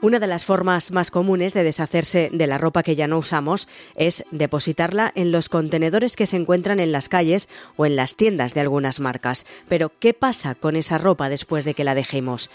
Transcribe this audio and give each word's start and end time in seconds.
Una 0.00 0.20
de 0.20 0.28
las 0.28 0.44
formas 0.44 0.92
más 0.92 1.10
comunes 1.10 1.54
de 1.54 1.64
deshacerse 1.64 2.30
de 2.32 2.46
la 2.46 2.56
ropa 2.56 2.84
que 2.84 2.94
ya 2.94 3.08
no 3.08 3.18
usamos 3.18 3.66
es 3.96 4.24
depositarla 4.30 5.10
en 5.16 5.32
los 5.32 5.48
contenedores 5.48 6.14
que 6.14 6.26
se 6.26 6.36
encuentran 6.36 6.78
en 6.78 6.92
las 6.92 7.08
calles 7.08 7.48
o 7.76 7.84
en 7.84 7.96
las 7.96 8.14
tiendas 8.14 8.54
de 8.54 8.60
algunas 8.60 9.00
marcas. 9.00 9.44
Pero, 9.68 9.90
¿qué 9.98 10.14
pasa 10.14 10.54
con 10.54 10.76
esa 10.76 10.98
ropa 10.98 11.28
después 11.28 11.64
de 11.64 11.74
que 11.74 11.82
la 11.82 11.96
dejemos? 11.96 12.48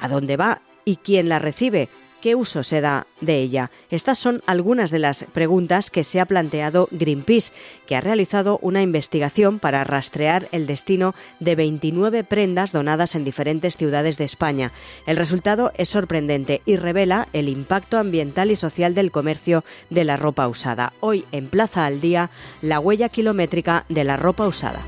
¿A 0.00 0.08
dónde 0.08 0.36
va? 0.36 0.62
¿Y 0.84 0.96
quién 0.96 1.28
la 1.28 1.38
recibe? 1.38 1.88
¿Qué 2.20 2.34
uso 2.34 2.62
se 2.62 2.82
da 2.82 3.06
de 3.22 3.38
ella? 3.38 3.70
Estas 3.88 4.18
son 4.18 4.42
algunas 4.46 4.90
de 4.90 4.98
las 4.98 5.24
preguntas 5.32 5.90
que 5.90 6.04
se 6.04 6.20
ha 6.20 6.26
planteado 6.26 6.88
Greenpeace, 6.90 7.52
que 7.86 7.96
ha 7.96 8.02
realizado 8.02 8.58
una 8.60 8.82
investigación 8.82 9.58
para 9.58 9.84
rastrear 9.84 10.48
el 10.52 10.66
destino 10.66 11.14
de 11.38 11.56
29 11.56 12.24
prendas 12.24 12.72
donadas 12.72 13.14
en 13.14 13.24
diferentes 13.24 13.78
ciudades 13.78 14.18
de 14.18 14.24
España. 14.24 14.72
El 15.06 15.16
resultado 15.16 15.72
es 15.78 15.88
sorprendente 15.88 16.60
y 16.66 16.76
revela 16.76 17.28
el 17.32 17.48
impacto 17.48 17.96
ambiental 17.96 18.50
y 18.50 18.56
social 18.56 18.94
del 18.94 19.10
comercio 19.10 19.64
de 19.88 20.04
la 20.04 20.18
ropa 20.18 20.46
usada. 20.46 20.92
Hoy 21.00 21.24
en 21.32 21.48
Plaza 21.48 21.86
al 21.86 22.02
Día, 22.02 22.30
la 22.60 22.80
huella 22.80 23.08
kilométrica 23.08 23.86
de 23.88 24.04
la 24.04 24.18
ropa 24.18 24.46
usada. 24.46 24.84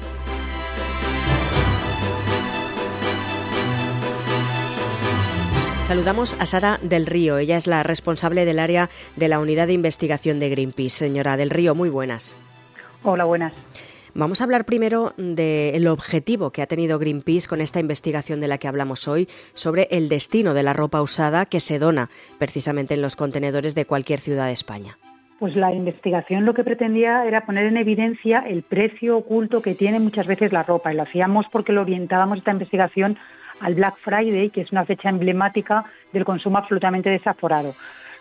Saludamos 5.92 6.40
a 6.40 6.46
Sara 6.46 6.78
del 6.80 7.04
Río. 7.04 7.36
Ella 7.36 7.58
es 7.58 7.66
la 7.66 7.82
responsable 7.82 8.46
del 8.46 8.60
área 8.60 8.88
de 9.16 9.28
la 9.28 9.38
unidad 9.40 9.66
de 9.66 9.74
investigación 9.74 10.40
de 10.40 10.48
Greenpeace. 10.48 10.88
Señora 10.88 11.36
del 11.36 11.50
Río, 11.50 11.74
muy 11.74 11.90
buenas. 11.90 12.38
Hola, 13.02 13.24
buenas. 13.24 13.52
Vamos 14.14 14.40
a 14.40 14.44
hablar 14.44 14.64
primero 14.64 15.12
del 15.18 15.86
objetivo 15.88 16.50
que 16.50 16.62
ha 16.62 16.66
tenido 16.66 16.98
Greenpeace 16.98 17.46
con 17.46 17.60
esta 17.60 17.78
investigación 17.78 18.40
de 18.40 18.48
la 18.48 18.56
que 18.56 18.68
hablamos 18.68 19.06
hoy 19.06 19.28
sobre 19.52 19.86
el 19.90 20.08
destino 20.08 20.54
de 20.54 20.62
la 20.62 20.72
ropa 20.72 21.02
usada 21.02 21.44
que 21.44 21.60
se 21.60 21.78
dona 21.78 22.08
precisamente 22.38 22.94
en 22.94 23.02
los 23.02 23.14
contenedores 23.14 23.74
de 23.74 23.84
cualquier 23.84 24.20
ciudad 24.20 24.46
de 24.46 24.52
España. 24.52 24.96
Pues 25.40 25.56
la 25.56 25.74
investigación 25.74 26.46
lo 26.46 26.54
que 26.54 26.64
pretendía 26.64 27.26
era 27.26 27.44
poner 27.44 27.66
en 27.66 27.76
evidencia 27.76 28.42
el 28.48 28.62
precio 28.62 29.18
oculto 29.18 29.60
que 29.60 29.74
tiene 29.74 30.00
muchas 30.00 30.26
veces 30.26 30.54
la 30.54 30.62
ropa 30.62 30.90
y 30.90 30.96
lo 30.96 31.02
hacíamos 31.02 31.44
porque 31.52 31.74
lo 31.74 31.82
orientábamos 31.82 32.38
esta 32.38 32.52
investigación 32.52 33.18
al 33.62 33.74
Black 33.74 33.96
Friday, 33.98 34.50
que 34.50 34.60
es 34.60 34.72
una 34.72 34.84
fecha 34.84 35.08
emblemática 35.08 35.84
del 36.12 36.24
consumo 36.24 36.58
absolutamente 36.58 37.10
desaforado. 37.10 37.74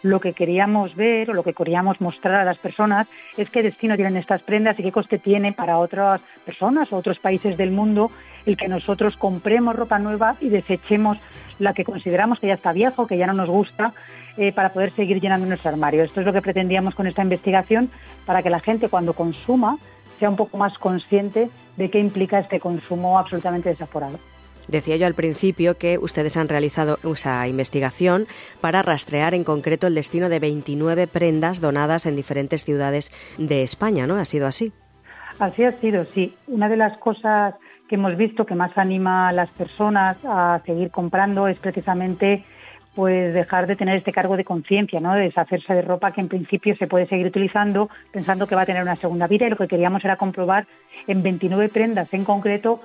Lo 0.03 0.20
que 0.20 0.34
queríamos 0.34 0.95
ver 0.95 1.30
o 1.30 1.34
lo 1.34 1.44
que 1.44 1.53
queríamos 1.53 2.02
mostrar 2.02 2.36
a 2.36 2.45
las 2.45 2.58
personas 2.58 3.08
es 3.38 3.50
qué 3.50 3.62
destino 3.62 3.95
tienen 3.95 4.17
estas 4.17 4.42
prendas 4.42 4.80
y 4.80 4.84
qué 4.84 4.92
coste 4.92 5.19
tiene 5.19 5.53
para 5.53 5.78
otras 5.78 6.22
personas 6.44 6.92
o 6.92 6.97
otros 6.97 7.19
países 7.19 7.58
del 7.58 7.72
mundo 7.72 8.12
el 8.45 8.58
que 8.58 8.67
nosotros 8.67 9.16
compremos 9.17 9.75
ropa 9.75 10.00
nueva 10.00 10.38
y 10.39 10.50
desechemos 10.50 11.19
la 11.59 11.73
que 11.73 11.86
consideramos 11.86 12.39
que 12.39 12.47
ya 12.47 12.56
está 12.56 12.73
vieja 12.73 13.00
o 13.00 13.06
que 13.06 13.17
ya 13.17 13.28
no 13.28 13.34
nos 13.34 13.50
gusta 13.50 13.94
eh, 14.38 14.52
para 14.52 14.73
poder 14.73 14.92
seguir 14.95 15.22
llenando 15.22 15.45
nuestro 15.45 15.69
armario. 15.69 16.03
Esto 16.03 16.22
es 16.22 16.25
lo 16.25 16.34
que 16.34 16.42
pretendíamos 16.42 16.95
con 16.95 17.06
esta 17.06 17.22
investigación 17.22 17.92
para 18.25 18.42
que 18.42 18.50
la 18.50 18.59
gente 18.59 18.89
cuando 18.89 19.14
consuma 19.14 19.78
sea 20.17 20.30
un 20.30 20.36
poco 20.36 20.58
más 20.58 20.78
consciente 20.80 21.50
de 21.78 21.89
qué 21.92 22.00
implica 22.00 22.39
este 22.39 22.59
consumo 22.59 23.19
absolutamente 23.19 23.69
desaforado. 23.69 24.19
Decía 24.67 24.95
yo 24.95 25.08
al 25.08 25.16
principio 25.16 25.78
que 25.78 25.98
ustedes 25.98 26.38
han 26.38 26.50
realizado 26.50 27.00
esa 27.04 27.48
investigación 27.48 28.28
para 28.62 28.81
rastrear 28.81 29.34
en 29.34 29.44
concreto 29.44 29.88
el 29.88 29.95
destino 29.95 30.30
de 30.30 30.40
29 30.40 31.08
prendas 31.08 31.62
donadas 31.62 32.06
en 32.06 32.16
diferentes 32.16 32.64
ciudades 32.64 33.12
de 33.38 33.64
España, 33.64 34.08
¿no? 34.08 34.16
¿Ha 34.16 34.26
sido 34.26 34.48
así? 34.48 34.72
Así 35.40 35.64
ha 35.64 35.80
sido, 35.80 36.06
sí. 36.14 36.36
Una 36.48 36.70
de 36.70 36.78
las 36.78 36.98
cosas 36.98 37.56
que 37.90 37.95
hemos 37.95 38.16
visto 38.16 38.45
que 38.45 38.56
más 38.56 38.78
anima 38.78 39.28
a 39.28 39.34
las 39.34 39.50
personas 39.50 40.18
a 40.23 40.62
seguir 40.66 40.92
comprando 40.92 41.48
es 41.48 41.59
precisamente 41.59 42.46
pues 42.96 43.34
dejar 43.34 43.68
de 43.68 43.75
tener 43.75 43.98
este 43.98 44.12
cargo 44.12 44.36
de 44.38 44.44
conciencia, 44.44 45.00
¿no? 45.00 45.14
de 45.14 45.23
deshacerse 45.23 45.73
de 45.73 45.81
ropa 45.81 46.12
que 46.12 46.22
en 46.22 46.28
principio 46.28 46.75
se 46.75 46.88
puede 46.88 47.08
seguir 47.08 47.28
utilizando 47.28 47.90
pensando 48.12 48.47
que 48.47 48.56
va 48.56 48.62
a 48.62 48.66
tener 48.66 48.81
una 48.81 48.97
segunda 48.97 49.28
vida 49.28 49.47
y 49.47 49.50
lo 49.50 49.57
que 49.57 49.68
queríamos 49.68 50.03
era 50.03 50.18
comprobar 50.18 50.68
en 51.07 51.24
29 51.24 51.69
prendas 51.69 52.13
en 52.13 52.25
concreto 52.25 52.81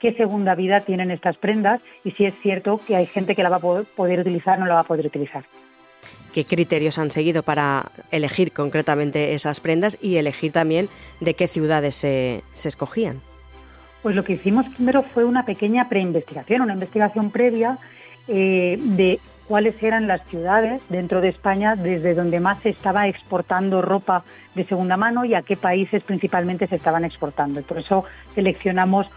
qué 0.00 0.12
segunda 0.14 0.54
vida 0.54 0.80
tienen 0.80 1.10
estas 1.10 1.36
prendas 1.36 1.80
y 2.04 2.10
si 2.12 2.24
es 2.24 2.34
cierto 2.42 2.80
que 2.86 2.96
hay 2.96 3.06
gente 3.06 3.36
que 3.36 3.42
la 3.42 3.50
va 3.50 3.56
a 3.56 3.84
poder 3.96 4.20
utilizar 4.20 4.58
o 4.58 4.60
no 4.62 4.66
la 4.66 4.74
va 4.74 4.80
a 4.80 4.84
poder 4.84 5.06
utilizar. 5.06 5.44
¿Qué 6.32 6.44
criterios 6.44 6.98
han 6.98 7.10
seguido 7.10 7.42
para 7.42 7.90
elegir 8.12 8.52
concretamente 8.52 9.34
esas 9.34 9.58
prendas 9.58 9.98
y 10.00 10.16
elegir 10.16 10.52
también 10.52 10.88
de 11.20 11.34
qué 11.34 11.48
ciudades 11.48 11.96
se, 11.96 12.42
escogían? 12.54 13.20
Pues 14.02 14.14
lo 14.14 14.24
que 14.24 14.34
hicimos 14.34 14.66
primero 14.76 15.02
fue 15.02 15.24
una 15.24 15.44
pequeña 15.44 15.88
preinvestigación, 15.88 16.62
una 16.62 16.74
investigación 16.74 17.30
previa 17.30 17.78
eh, 18.28 18.78
de 18.80 19.18
cuáles 19.48 19.82
eran 19.82 20.06
las 20.06 20.24
ciudades 20.28 20.80
dentro 20.88 21.20
de 21.20 21.28
España 21.28 21.74
desde 21.74 22.14
donde 22.14 22.38
más 22.38 22.62
se 22.62 22.68
estaba 22.68 23.08
exportando 23.08 23.82
ropa 23.82 24.22
de 24.54 24.64
segunda 24.64 24.96
mano 24.96 25.24
y 25.24 25.34
a 25.34 25.42
qué 25.42 25.56
países 25.56 26.04
principalmente 26.04 26.68
se 26.68 26.76
estaban 26.76 27.04
exportando. 27.04 27.58
Y 27.58 27.64
por 27.64 27.78
eso 27.78 28.04
seleccionamos 28.36 29.08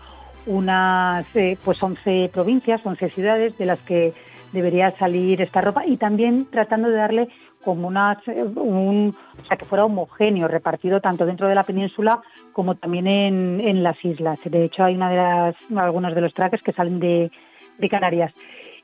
unas 0.46 1.26
eh, 1.36 1.58
pues 1.64 1.82
11 1.82 2.30
provincias, 2.34 2.82
11 2.86 3.10
ciudades 3.10 3.58
de 3.58 3.66
las 3.66 3.80
que 3.80 4.14
debería 4.52 4.92
salir 4.92 5.42
esta 5.42 5.62
ropa 5.62 5.86
y 5.86 5.98
también 5.98 6.48
tratando 6.50 6.90
de 6.90 6.96
darle 6.96 7.30
como 7.64 7.88
una, 7.88 8.22
un, 8.56 9.16
o 9.42 9.46
sea, 9.46 9.58
que 9.58 9.66
fuera 9.66 9.86
homogéneo, 9.86 10.48
repartido 10.48 11.00
tanto 11.02 11.26
dentro 11.26 11.48
de 11.48 11.56
la 11.56 11.64
península 11.64 12.22
como 12.52 12.76
también 12.76 13.08
en, 13.08 13.84
las 13.84 14.04
islas. 14.04 14.38
De 14.44 14.66
hecho, 14.66 14.84
hay 14.84 14.96
una 14.96 15.10
de 15.10 15.16
las, 15.16 15.56
algunos 15.76 16.14
de 16.14 16.22
los 16.22 16.34
trajes 16.34 16.62
que 16.62 16.74
salen 16.74 17.00
de, 17.00 17.32
de 17.78 17.90
Canarias. 17.90 18.34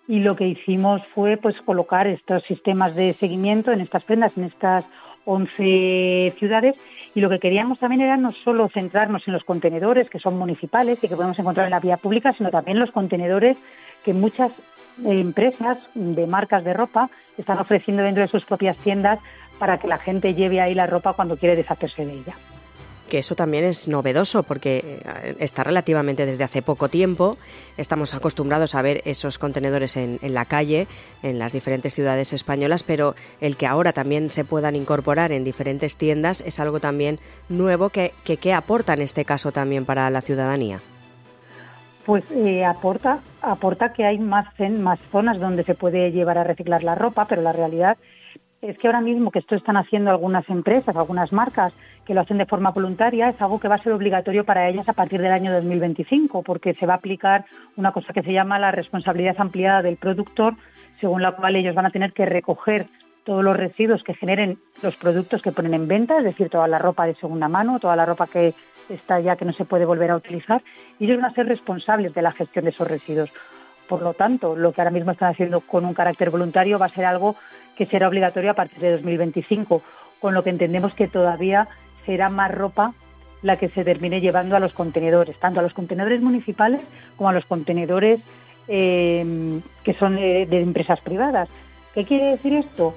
Y 0.08 0.22
lo 0.22 0.36
que 0.36 0.48
hicimos 0.48 1.02
fue 1.14 1.38
pues 1.38 1.56
colocar 1.62 2.08
estos 2.08 2.44
sistemas 2.44 2.96
de 2.96 3.14
seguimiento 3.14 3.72
en 3.72 3.82
estas 3.82 4.04
prendas, 4.04 4.36
en 4.38 4.46
estas 4.46 4.86
11 5.26 6.36
ciudades 6.40 6.80
y 7.16 7.22
lo 7.22 7.30
que 7.30 7.40
queríamos 7.40 7.80
también 7.80 8.02
era 8.02 8.18
no 8.18 8.32
solo 8.32 8.70
centrarnos 8.70 9.28
en 9.28 9.34
los 9.34 9.44
contenedores 9.44 10.10
que 10.10 10.20
son 10.20 10.38
municipales 10.38 11.00
y 11.04 11.08
que 11.08 11.16
podemos 11.16 11.40
encontrar 11.40 11.66
en 11.66 11.72
la 11.72 11.80
vía 11.80 11.98
pública, 11.98 12.34
sino 12.34 12.52
también 12.52 12.80
los 12.80 12.92
contenedores 12.92 13.58
que 14.04 14.14
muchas 14.14 14.52
empresas 15.04 15.78
de 15.94 16.28
marcas 16.28 16.64
de 16.64 16.74
ropa 16.74 17.10
están 17.38 17.58
ofreciendo 17.58 18.04
dentro 18.04 18.22
de 18.22 18.30
sus 18.30 18.46
propias 18.46 18.78
tiendas 18.78 19.20
para 19.58 19.78
que 19.78 19.88
la 19.88 19.98
gente 19.98 20.34
lleve 20.34 20.62
ahí 20.62 20.74
la 20.74 20.88
ropa 20.88 21.14
cuando 21.14 21.38
quiere 21.38 21.56
deshacerse 21.56 22.06
de 22.06 22.14
ella 22.14 22.36
que 23.10 23.18
eso 23.18 23.36
también 23.36 23.66
es 23.66 23.88
novedoso 23.88 24.44
porque 24.44 25.02
eh, 25.06 25.36
está 25.40 25.64
relativamente 25.64 26.26
desde 26.26 26.44
hace 26.44 26.62
poco 26.62 26.88
tiempo. 26.88 27.38
Estamos 27.78 28.14
acostumbrados 28.14 28.76
a 28.76 28.82
ver 28.82 29.02
esos 29.06 29.38
contenedores 29.38 29.98
en, 29.98 30.20
la 30.22 30.46
calle, 30.46 30.88
en 31.24 31.40
las 31.40 31.52
diferentes 31.52 31.94
ciudades 31.94 32.32
españolas, 32.32 32.84
pero 32.84 33.16
el 33.42 33.58
que 33.58 33.68
ahora 33.68 33.92
también 33.92 34.32
se 34.32 34.46
puedan 34.46 34.76
incorporar 34.76 35.32
en 35.32 35.44
diferentes 35.44 35.98
tiendas 35.98 36.42
es 36.42 36.60
algo 36.60 36.80
también 36.80 37.20
nuevo 37.50 37.90
que, 37.90 38.14
que, 38.24 38.54
aporta 38.54 38.94
en 38.94 39.02
este 39.02 39.26
caso 39.26 39.52
también 39.52 39.86
para 39.86 40.10
la 40.10 40.22
ciudadanía. 40.22 40.82
Pues 42.06 42.24
eh, 42.32 42.66
aporta, 42.66 43.20
aporta 43.42 43.94
que 43.94 44.06
hay 44.06 44.18
más, 44.18 44.48
más 44.80 45.00
zonas 45.12 45.40
donde 45.40 45.64
se 45.64 45.76
puede 45.76 46.12
llevar 46.12 46.38
a 46.38 46.44
reciclar 46.44 46.84
la 46.84 46.96
ropa, 46.96 47.26
pero 47.26 47.42
la 47.42 47.52
realidad 47.52 47.98
es 48.62 48.78
que 48.78 48.88
ahora 48.88 49.02
mismo 49.02 49.32
que 49.32 49.40
esto 49.40 49.56
están 49.56 49.78
haciendo 49.78 50.12
algunas 50.12 50.48
empresas, 50.50 50.96
algunas 50.96 51.32
marcas 51.32 51.74
que 52.10 52.16
lo 52.16 52.22
hacen 52.22 52.40
de 52.40 52.48
forma 52.48 52.72
voluntaria, 52.72 53.30
es 53.30 53.40
algo 53.40 53.60
que 53.60 53.68
va 53.68 53.76
a 53.76 53.84
ser 53.84 53.94
obligatorio 53.94 54.44
para 54.44 54.68
ellas 54.68 54.90
a 54.90 54.94
partir 54.94 55.22
del 55.22 55.32
año 55.32 55.54
2025, 55.54 56.42
porque 56.42 56.74
se 56.74 56.88
va 56.88 56.94
a 56.94 56.98
aplicar 56.98 57.46
una 57.76 57.92
cosa 57.92 58.14
que 58.14 58.24
se 58.24 58.34
llama 58.34 58.58
la 58.58 58.72
responsabilidad 58.72 59.36
ampliada 59.38 59.84
del 59.84 59.96
productor, 59.96 60.56
según 61.00 61.22
la 61.22 61.34
cual 61.34 61.56
ellos 61.56 61.76
van 61.76 61.86
a 61.86 61.92
tener 61.92 62.12
que 62.12 62.26
recoger 62.26 62.88
todos 63.26 63.44
los 63.44 63.56
residuos 63.56 64.02
que 64.02 64.16
generen 64.16 64.58
los 64.82 64.96
productos 64.96 65.44
que 65.44 65.52
ponen 65.52 65.76
en 65.76 65.88
venta, 65.88 66.18
es 66.18 66.24
decir, 66.24 66.50
toda 66.50 66.68
la 66.68 66.80
ropa 66.80 67.06
de 67.06 67.14
segunda 67.14 67.48
mano, 67.48 67.78
toda 67.80 67.96
la 67.96 68.08
ropa 68.08 68.26
que 68.26 68.56
está 68.90 69.20
ya 69.20 69.36
que 69.36 69.46
no 69.46 69.54
se 69.54 69.66
puede 69.66 69.86
volver 69.86 70.10
a 70.10 70.16
utilizar, 70.16 70.64
y 70.98 71.06
ellos 71.06 71.22
van 71.22 71.30
a 71.30 71.36
ser 71.36 71.46
responsables 71.46 72.16
de 72.16 72.24
la 72.24 72.32
gestión 72.32 72.66
de 72.66 72.72
esos 72.72 72.88
residuos. 72.88 73.30
Por 73.88 74.02
lo 74.02 74.16
tanto, 74.16 74.56
lo 74.56 74.74
que 74.74 74.82
ahora 74.82 74.90
mismo 74.90 75.12
están 75.12 75.30
haciendo 75.30 75.62
con 75.62 75.86
un 75.86 75.94
carácter 75.94 76.32
voluntario 76.32 76.80
va 76.80 76.88
a 76.88 76.90
ser 76.90 77.06
algo 77.06 77.36
que 77.78 77.86
será 77.86 78.08
obligatorio 78.08 78.50
a 78.50 78.56
partir 78.56 78.80
de 78.80 78.94
2025, 78.94 79.84
con 80.20 80.34
lo 80.34 80.44
que 80.44 80.50
entendemos 80.50 80.96
que 80.96 81.08
todavía 81.08 81.68
será 82.10 82.28
más 82.30 82.50
ropa 82.50 82.94
la 83.44 83.58
que 83.58 83.70
se 83.70 83.84
termine 83.84 84.20
llevando 84.20 84.56
a 84.56 84.60
los 84.60 84.74
contenedores, 84.74 85.38
tanto 85.38 85.60
a 85.60 85.64
los 85.64 85.74
contenedores 85.74 86.22
municipales 86.24 86.82
como 87.16 87.30
a 87.30 87.34
los 87.34 87.46
contenedores 87.46 88.20
eh, 88.68 89.62
que 89.84 89.94
son 89.94 90.16
de, 90.16 90.48
de 90.48 90.60
empresas 90.60 91.00
privadas. 91.02 91.50
¿Qué 91.94 92.06
quiere 92.06 92.32
decir 92.32 92.54
esto? 92.54 92.96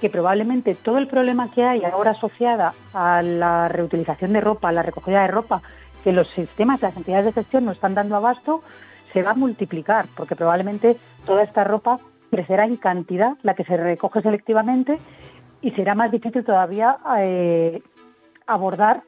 Que 0.00 0.08
probablemente 0.08 0.76
todo 0.76 0.98
el 0.98 1.08
problema 1.08 1.50
que 1.50 1.64
hay 1.64 1.82
ahora 1.84 2.12
asociada 2.12 2.74
a 2.92 3.22
la 3.22 3.66
reutilización 3.66 4.32
de 4.34 4.40
ropa, 4.40 4.68
a 4.68 4.72
la 4.72 4.82
recogida 4.82 5.22
de 5.22 5.28
ropa, 5.28 5.60
que 6.04 6.12
los 6.12 6.28
sistemas, 6.30 6.80
las 6.80 6.96
entidades 6.96 7.24
de 7.24 7.32
gestión 7.32 7.64
no 7.64 7.72
están 7.72 7.94
dando 7.94 8.14
abasto, 8.14 8.62
se 9.12 9.24
va 9.24 9.32
a 9.32 9.34
multiplicar, 9.34 10.06
porque 10.16 10.36
probablemente 10.36 10.96
toda 11.26 11.42
esta 11.42 11.64
ropa 11.64 11.98
crecerá 12.30 12.66
en 12.66 12.76
cantidad, 12.76 13.36
la 13.42 13.54
que 13.54 13.64
se 13.64 13.76
recoge 13.76 14.22
selectivamente, 14.22 15.00
y 15.60 15.72
será 15.72 15.96
más 15.96 16.12
difícil 16.12 16.44
todavía 16.44 16.98
eh, 17.18 17.82
abordar 18.46 19.02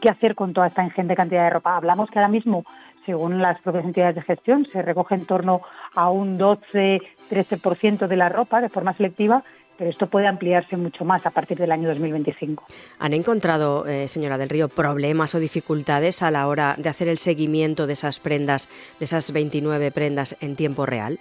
qué 0.00 0.08
hacer 0.08 0.34
con 0.34 0.52
toda 0.52 0.66
esta 0.66 0.84
ingente 0.84 1.14
cantidad 1.14 1.44
de 1.44 1.50
ropa. 1.50 1.76
Hablamos 1.76 2.10
que 2.10 2.18
ahora 2.18 2.28
mismo 2.28 2.64
según 3.04 3.40
las 3.40 3.60
propias 3.60 3.84
entidades 3.84 4.16
de 4.16 4.22
gestión, 4.22 4.66
se 4.72 4.82
recoge 4.82 5.14
en 5.14 5.26
torno 5.26 5.62
a 5.94 6.10
un 6.10 6.38
12-13% 6.38 8.06
de 8.06 8.16
la 8.16 8.28
ropa 8.28 8.60
de 8.60 8.68
forma 8.68 8.94
selectiva, 8.94 9.42
pero 9.76 9.90
esto 9.90 10.06
puede 10.06 10.26
ampliarse 10.26 10.76
mucho 10.76 11.04
más 11.04 11.24
a 11.26 11.30
partir 11.30 11.58
del 11.58 11.72
año 11.72 11.88
2025. 11.88 12.64
¿Han 12.98 13.14
encontrado, 13.14 13.86
eh, 13.86 14.06
señora 14.06 14.38
del 14.38 14.48
Río, 14.48 14.68
problemas 14.68 15.34
o 15.34 15.40
dificultades 15.40 16.22
a 16.22 16.30
la 16.30 16.46
hora 16.46 16.76
de 16.78 16.88
hacer 16.88 17.08
el 17.08 17.18
seguimiento 17.18 17.86
de 17.86 17.94
esas 17.94 18.20
prendas, 18.20 18.68
de 18.98 19.04
esas 19.06 19.32
29 19.32 19.90
prendas 19.90 20.36
en 20.40 20.56
tiempo 20.56 20.86
real? 20.86 21.18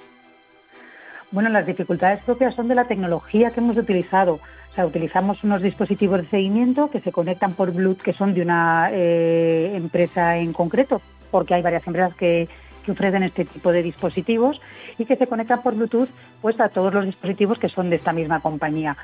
Bueno, 1.31 1.49
las 1.49 1.65
dificultades 1.65 2.21
propias 2.23 2.53
son 2.55 2.67
de 2.67 2.75
la 2.75 2.85
tecnología 2.85 3.51
que 3.51 3.61
hemos 3.61 3.77
utilizado. 3.77 4.41
O 4.71 4.73
sea, 4.73 4.85
utilizamos 4.85 5.43
unos 5.43 5.61
dispositivos 5.61 6.21
de 6.21 6.29
seguimiento 6.29 6.89
que 6.89 7.01
se 7.01 7.11
conectan 7.11 7.53
por 7.53 7.73
Bluetooth, 7.73 8.01
que 8.01 8.13
son 8.13 8.33
de 8.33 8.41
una 8.41 8.89
eh, 8.91 9.73
empresa 9.75 10.37
en 10.37 10.53
concreto, 10.53 11.01
porque 11.29 11.53
hay 11.53 11.61
varias 11.61 11.85
empresas 11.85 12.15
que, 12.15 12.47
ofrecen 12.87 13.23
este 13.23 13.45
tipo 13.45 13.71
de 13.71 13.83
dispositivos 13.83 14.59
y 14.97 15.05
que 15.05 15.15
se 15.15 15.27
conectan 15.27 15.61
por 15.61 15.75
Bluetooth 15.75 16.09
pues, 16.41 16.59
a 16.59 16.69
todos 16.69 16.93
los 16.93 17.05
dispositivos 17.05 17.59
que 17.59 17.69
son 17.69 17.89
de 17.89 17.97
esta 17.97 18.11
misma 18.11 18.39
compañía. 18.39 18.97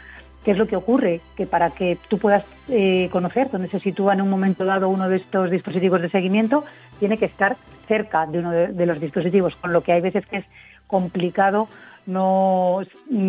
¿Qué 0.44 0.52
es 0.52 0.58
lo 0.58 0.68
que 0.68 0.76
ocurre? 0.76 1.22
Que 1.36 1.46
para 1.46 1.70
que 1.70 1.98
tú 2.10 2.18
puedas 2.18 2.44
eh, 2.70 3.08
conocer 3.12 3.50
dónde 3.52 3.70
se 3.70 3.80
sitúa 3.80 4.14
en 4.14 4.22
un 4.22 4.30
momento 4.30 4.66
dado 4.66 4.90
uno 4.90 5.08
de 5.08 5.18
estos 5.18 5.52
dispositivos 5.52 6.02
de 6.02 6.10
seguimiento, 6.10 6.64
tiene 7.00 7.18
que 7.18 7.26
estar 7.26 7.56
cerca 7.88 8.26
de 8.26 8.40
uno 8.40 8.52
de 8.52 8.86
los 8.86 9.00
dispositivos, 9.00 9.56
con 9.58 9.72
lo 9.72 9.82
que 9.82 9.94
hay 9.94 10.02
veces 10.02 10.26
que 10.26 10.38
es 10.38 10.46
complicado 10.88 11.68
no 12.08 12.80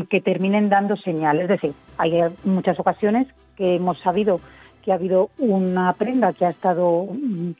que 0.08 0.20
terminen 0.22 0.70
dando 0.70 0.96
señales. 0.96 1.42
Es 1.42 1.48
decir, 1.48 1.74
hay 1.98 2.22
muchas 2.44 2.80
ocasiones 2.80 3.26
que 3.56 3.74
hemos 3.74 4.00
sabido 4.00 4.40
que 4.82 4.92
ha 4.92 4.94
habido 4.94 5.30
una 5.38 5.92
prenda 5.92 6.32
que 6.32 6.46
ha 6.46 6.50
estado, 6.50 7.08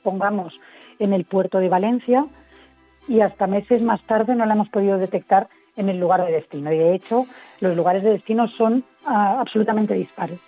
pongamos, 0.02 0.58
en 0.98 1.12
el 1.12 1.24
puerto 1.24 1.58
de 1.58 1.68
Valencia 1.68 2.24
y 3.06 3.20
hasta 3.20 3.46
meses 3.46 3.82
más 3.82 4.02
tarde 4.02 4.34
no 4.34 4.46
la 4.46 4.54
hemos 4.54 4.68
podido 4.68 4.98
detectar 4.98 5.48
en 5.76 5.88
el 5.88 5.98
lugar 5.98 6.24
de 6.24 6.32
destino. 6.32 6.72
Y 6.72 6.78
de 6.78 6.94
hecho, 6.94 7.26
los 7.60 7.76
lugares 7.76 8.02
de 8.02 8.10
destino 8.10 8.48
son 8.48 8.84
ah, 9.06 9.38
absolutamente 9.40 9.94
dispares. 9.94 10.40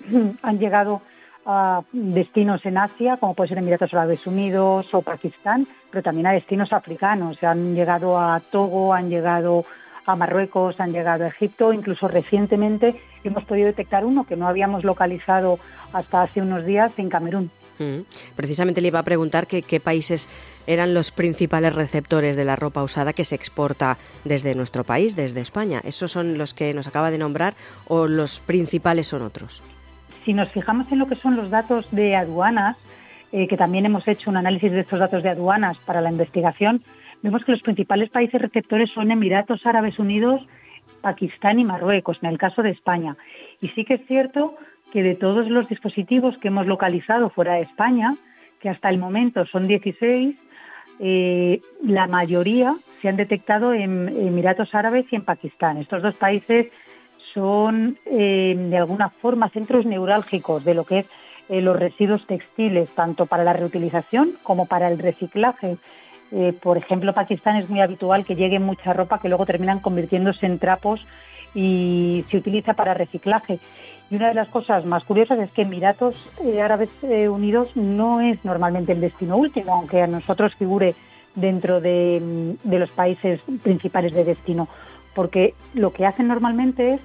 Han 0.42 0.58
llegado 0.58 1.02
a 1.44 1.82
destinos 1.92 2.64
en 2.66 2.78
Asia, 2.78 3.16
como 3.16 3.34
puede 3.34 3.48
ser 3.48 3.58
Emiratos 3.58 3.92
Árabes 3.94 4.26
Unidos 4.26 4.92
o 4.92 5.02
Pakistán, 5.02 5.66
pero 5.90 6.02
también 6.02 6.26
a 6.26 6.32
destinos 6.32 6.72
africanos. 6.72 7.42
Han 7.42 7.74
llegado 7.74 8.18
a 8.18 8.40
Togo, 8.40 8.92
han 8.92 9.08
llegado 9.08 9.64
a 10.12 10.16
Marruecos, 10.16 10.80
han 10.80 10.92
llegado 10.92 11.24
a 11.24 11.28
Egipto, 11.28 11.72
incluso 11.72 12.08
recientemente 12.08 12.94
hemos 13.24 13.44
podido 13.44 13.66
detectar 13.66 14.04
uno 14.04 14.24
que 14.24 14.36
no 14.36 14.48
habíamos 14.48 14.84
localizado 14.84 15.58
hasta 15.92 16.22
hace 16.22 16.40
unos 16.40 16.64
días 16.64 16.92
en 16.96 17.08
Camerún. 17.08 17.50
Mm. 17.78 18.00
Precisamente 18.34 18.80
le 18.80 18.88
iba 18.88 18.98
a 18.98 19.04
preguntar 19.04 19.46
qué 19.46 19.80
países 19.80 20.28
eran 20.66 20.94
los 20.94 21.12
principales 21.12 21.74
receptores 21.74 22.36
de 22.36 22.44
la 22.44 22.56
ropa 22.56 22.82
usada 22.82 23.12
que 23.12 23.24
se 23.24 23.34
exporta 23.34 23.98
desde 24.24 24.54
nuestro 24.54 24.84
país, 24.84 25.14
desde 25.14 25.40
España. 25.40 25.80
¿Esos 25.84 26.10
son 26.10 26.38
los 26.38 26.54
que 26.54 26.74
nos 26.74 26.88
acaba 26.88 27.10
de 27.10 27.18
nombrar 27.18 27.54
o 27.86 28.06
los 28.06 28.40
principales 28.40 29.06
son 29.06 29.22
otros? 29.22 29.62
Si 30.24 30.32
nos 30.32 30.50
fijamos 30.50 30.90
en 30.90 30.98
lo 30.98 31.06
que 31.06 31.16
son 31.16 31.36
los 31.36 31.50
datos 31.50 31.86
de 31.90 32.16
aduanas, 32.16 32.76
eh, 33.30 33.46
que 33.46 33.56
también 33.56 33.86
hemos 33.86 34.08
hecho 34.08 34.30
un 34.30 34.36
análisis 34.38 34.72
de 34.72 34.80
estos 34.80 34.98
datos 34.98 35.22
de 35.22 35.28
aduanas 35.28 35.76
para 35.84 36.00
la 36.00 36.10
investigación, 36.10 36.82
vemos 37.22 37.44
que 37.44 37.52
los 37.52 37.62
principales 37.62 38.10
países 38.10 38.40
receptores 38.40 38.90
son 38.90 39.10
Emiratos 39.10 39.66
Árabes 39.66 39.98
Unidos, 39.98 40.46
Pakistán 41.00 41.58
y 41.58 41.64
Marruecos, 41.64 42.18
en 42.22 42.30
el 42.30 42.38
caso 42.38 42.62
de 42.62 42.70
España. 42.70 43.16
Y 43.60 43.68
sí 43.68 43.84
que 43.84 43.94
es 43.94 44.06
cierto 44.06 44.56
que 44.92 45.02
de 45.02 45.14
todos 45.14 45.48
los 45.48 45.68
dispositivos 45.68 46.38
que 46.38 46.48
hemos 46.48 46.66
localizado 46.66 47.30
fuera 47.30 47.54
de 47.54 47.62
España, 47.62 48.16
que 48.60 48.68
hasta 48.68 48.88
el 48.88 48.98
momento 48.98 49.46
son 49.46 49.68
16, 49.68 50.36
eh, 51.00 51.60
la 51.82 52.06
mayoría 52.06 52.74
se 53.00 53.08
han 53.08 53.16
detectado 53.16 53.72
en 53.72 54.08
Emiratos 54.08 54.74
Árabes 54.74 55.06
y 55.10 55.16
en 55.16 55.24
Pakistán. 55.24 55.76
Estos 55.76 56.02
dos 56.02 56.14
países 56.14 56.68
son 57.32 57.98
eh, 58.06 58.56
de 58.56 58.76
alguna 58.76 59.10
forma 59.10 59.48
centros 59.50 59.86
neurálgicos 59.86 60.64
de 60.64 60.74
lo 60.74 60.84
que 60.84 61.00
es 61.00 61.06
eh, 61.48 61.62
los 61.62 61.78
residuos 61.78 62.26
textiles, 62.26 62.88
tanto 62.94 63.26
para 63.26 63.44
la 63.44 63.52
reutilización 63.52 64.32
como 64.42 64.66
para 64.66 64.88
el 64.88 64.98
reciclaje 64.98 65.78
eh, 66.30 66.52
por 66.52 66.76
ejemplo, 66.76 67.14
Pakistán 67.14 67.56
es 67.56 67.68
muy 67.68 67.80
habitual 67.80 68.24
que 68.24 68.36
llegue 68.36 68.58
mucha 68.58 68.92
ropa 68.92 69.20
que 69.20 69.28
luego 69.28 69.46
terminan 69.46 69.80
convirtiéndose 69.80 70.46
en 70.46 70.58
trapos 70.58 71.00
y 71.54 72.24
se 72.30 72.36
utiliza 72.36 72.74
para 72.74 72.94
reciclaje. 72.94 73.58
Y 74.10 74.16
una 74.16 74.28
de 74.28 74.34
las 74.34 74.48
cosas 74.48 74.84
más 74.84 75.04
curiosas 75.04 75.38
es 75.38 75.50
que 75.50 75.62
Emiratos 75.62 76.14
eh, 76.44 76.60
Árabes 76.62 76.90
eh, 77.02 77.28
Unidos 77.28 77.70
no 77.74 78.20
es 78.20 78.42
normalmente 78.44 78.92
el 78.92 79.00
destino 79.00 79.36
último, 79.36 79.74
aunque 79.74 80.02
a 80.02 80.06
nosotros 80.06 80.54
figure 80.54 80.94
dentro 81.34 81.80
de, 81.80 82.56
de, 82.64 82.78
los 82.78 82.90
países 82.90 83.40
principales 83.62 84.12
de 84.12 84.24
destino, 84.24 84.68
porque 85.14 85.54
lo 85.74 85.92
que 85.92 86.06
hacen 86.06 86.26
normalmente 86.26 86.94
es 86.94 87.00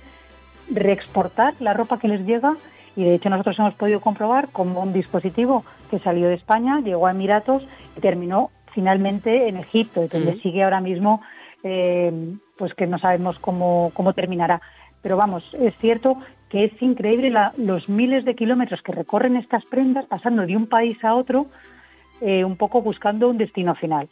reexportar 0.72 1.54
la 1.60 1.74
ropa 1.74 2.00
que 2.00 2.08
les 2.08 2.25
llega 2.25 2.56
y 2.96 3.04
de 3.04 3.16
hecho 3.16 3.30
nosotros 3.30 3.60
hemos 3.60 3.74
podido 3.75 4.02
comprobar 4.02 4.50
como 4.50 4.81
un 4.81 4.94
dispositivo 4.94 5.66
que 5.92 6.00
salió 6.00 6.28
de 6.28 6.36
España, 6.36 6.80
llegó 6.80 7.08
a 7.08 7.12
Emiratos 7.12 7.64
y 7.98 8.00
terminó 8.00 8.50
finalmente 8.74 9.48
en 9.48 9.58
Egipto, 9.58 10.08
donde 10.08 10.40
sigue 10.42 10.64
ahora 10.64 10.81
mismo, 10.81 11.22
eh, 11.64 12.12
pues 12.58 12.74
que 12.74 12.88
no 12.88 13.00
sabemos 13.00 13.40
cómo, 13.40 13.92
cómo 13.94 14.14
terminará. 14.14 14.62
Pero 15.02 15.18
vamos, 15.18 15.44
es 15.54 15.75
cierto 15.78 16.18
que 16.50 16.66
es 16.66 16.81
increíble 16.81 17.34
los 17.58 17.90
miles 17.90 18.25
de 18.25 18.36
kilómetros 18.36 18.81
que 18.81 18.92
recorren 18.92 19.38
estas 19.38 19.66
prendas 19.66 20.06
pasando 20.06 20.46
de 20.46 20.56
un 20.56 20.68
país 20.68 21.04
a 21.04 21.16
otro, 21.16 21.48
eh, 22.22 22.44
un 22.44 22.58
poco 22.58 22.81
buscando 22.81 23.30
un 23.30 23.38
destino 23.38 23.75
final. 23.75 24.08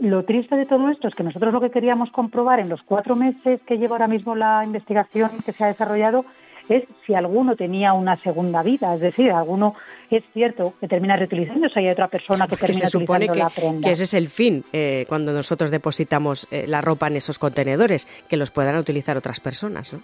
Lo 0.00 0.24
triste 0.24 0.56
de 0.56 0.66
todo 0.66 0.88
esto 0.88 1.06
es 1.08 1.14
que 1.14 1.22
nosotros 1.22 1.52
lo 1.52 1.60
que 1.60 1.70
queríamos 1.70 2.10
comprobar 2.10 2.58
en 2.58 2.68
los 2.68 2.82
cuatro 2.82 3.14
meses 3.14 3.60
que 3.66 3.78
lleva 3.78 3.96
ahora 3.96 4.08
mismo 4.08 4.34
la 4.34 4.64
investigación 4.64 5.30
que 5.44 5.52
se 5.52 5.62
ha 5.62 5.68
desarrollado 5.68 6.24
es 6.68 6.84
si 7.06 7.14
alguno 7.14 7.56
tenía 7.56 7.92
una 7.92 8.16
segunda 8.22 8.62
vida, 8.62 8.94
es 8.94 9.00
decir, 9.00 9.30
alguno 9.30 9.74
es 10.10 10.22
cierto 10.32 10.74
que 10.80 10.88
termina 10.88 11.16
reutilizándose 11.16 11.80
hay 11.80 11.88
otra 11.88 12.08
persona 12.08 12.46
que 12.46 12.56
termina 12.56 12.84
se 12.84 12.86
supone 12.86 13.24
utilizando 13.24 13.32
que, 13.32 13.38
la 13.38 13.50
prenda. 13.50 13.88
que 13.88 13.92
ese 13.92 14.04
es 14.04 14.14
el 14.14 14.28
fin 14.28 14.64
eh, 14.72 15.04
cuando 15.08 15.32
nosotros 15.32 15.70
depositamos 15.70 16.46
eh, 16.50 16.66
la 16.66 16.80
ropa 16.80 17.06
en 17.06 17.16
esos 17.16 17.38
contenedores, 17.38 18.06
que 18.28 18.36
los 18.36 18.50
puedan 18.50 18.76
utilizar 18.76 19.16
otras 19.16 19.40
personas, 19.40 19.92
¿no? 19.92 20.02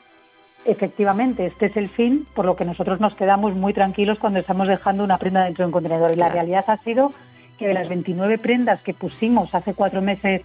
Efectivamente, 0.65 1.47
este 1.47 1.67
es 1.67 1.77
el 1.77 1.89
fin, 1.89 2.27
por 2.35 2.45
lo 2.45 2.57
que 2.57 2.65
nosotros 2.65 3.01
nos 3.01 3.15
quedamos 3.15 3.55
muy 3.55 3.73
tranquilos 3.73 4.19
cuando 4.19 4.41
estamos 4.41 4.69
dejando 4.69 5.05
una 5.05 5.17
prenda 5.17 5.45
dentro 5.45 5.63
de 5.63 5.67
un 5.67 5.73
contenedor. 5.73 6.13
Y 6.13 6.17
la 6.17 6.29
realidad 6.29 6.65
ha 6.67 6.77
sido 6.83 7.13
que 7.59 7.69
de 7.69 7.75
las 7.75 7.89
29 7.89 8.39
prendas 8.39 8.83
que 8.83 8.93
pusimos 8.93 9.55
hace 9.55 9.73
cuatro 9.73 10.03
meses 10.03 10.43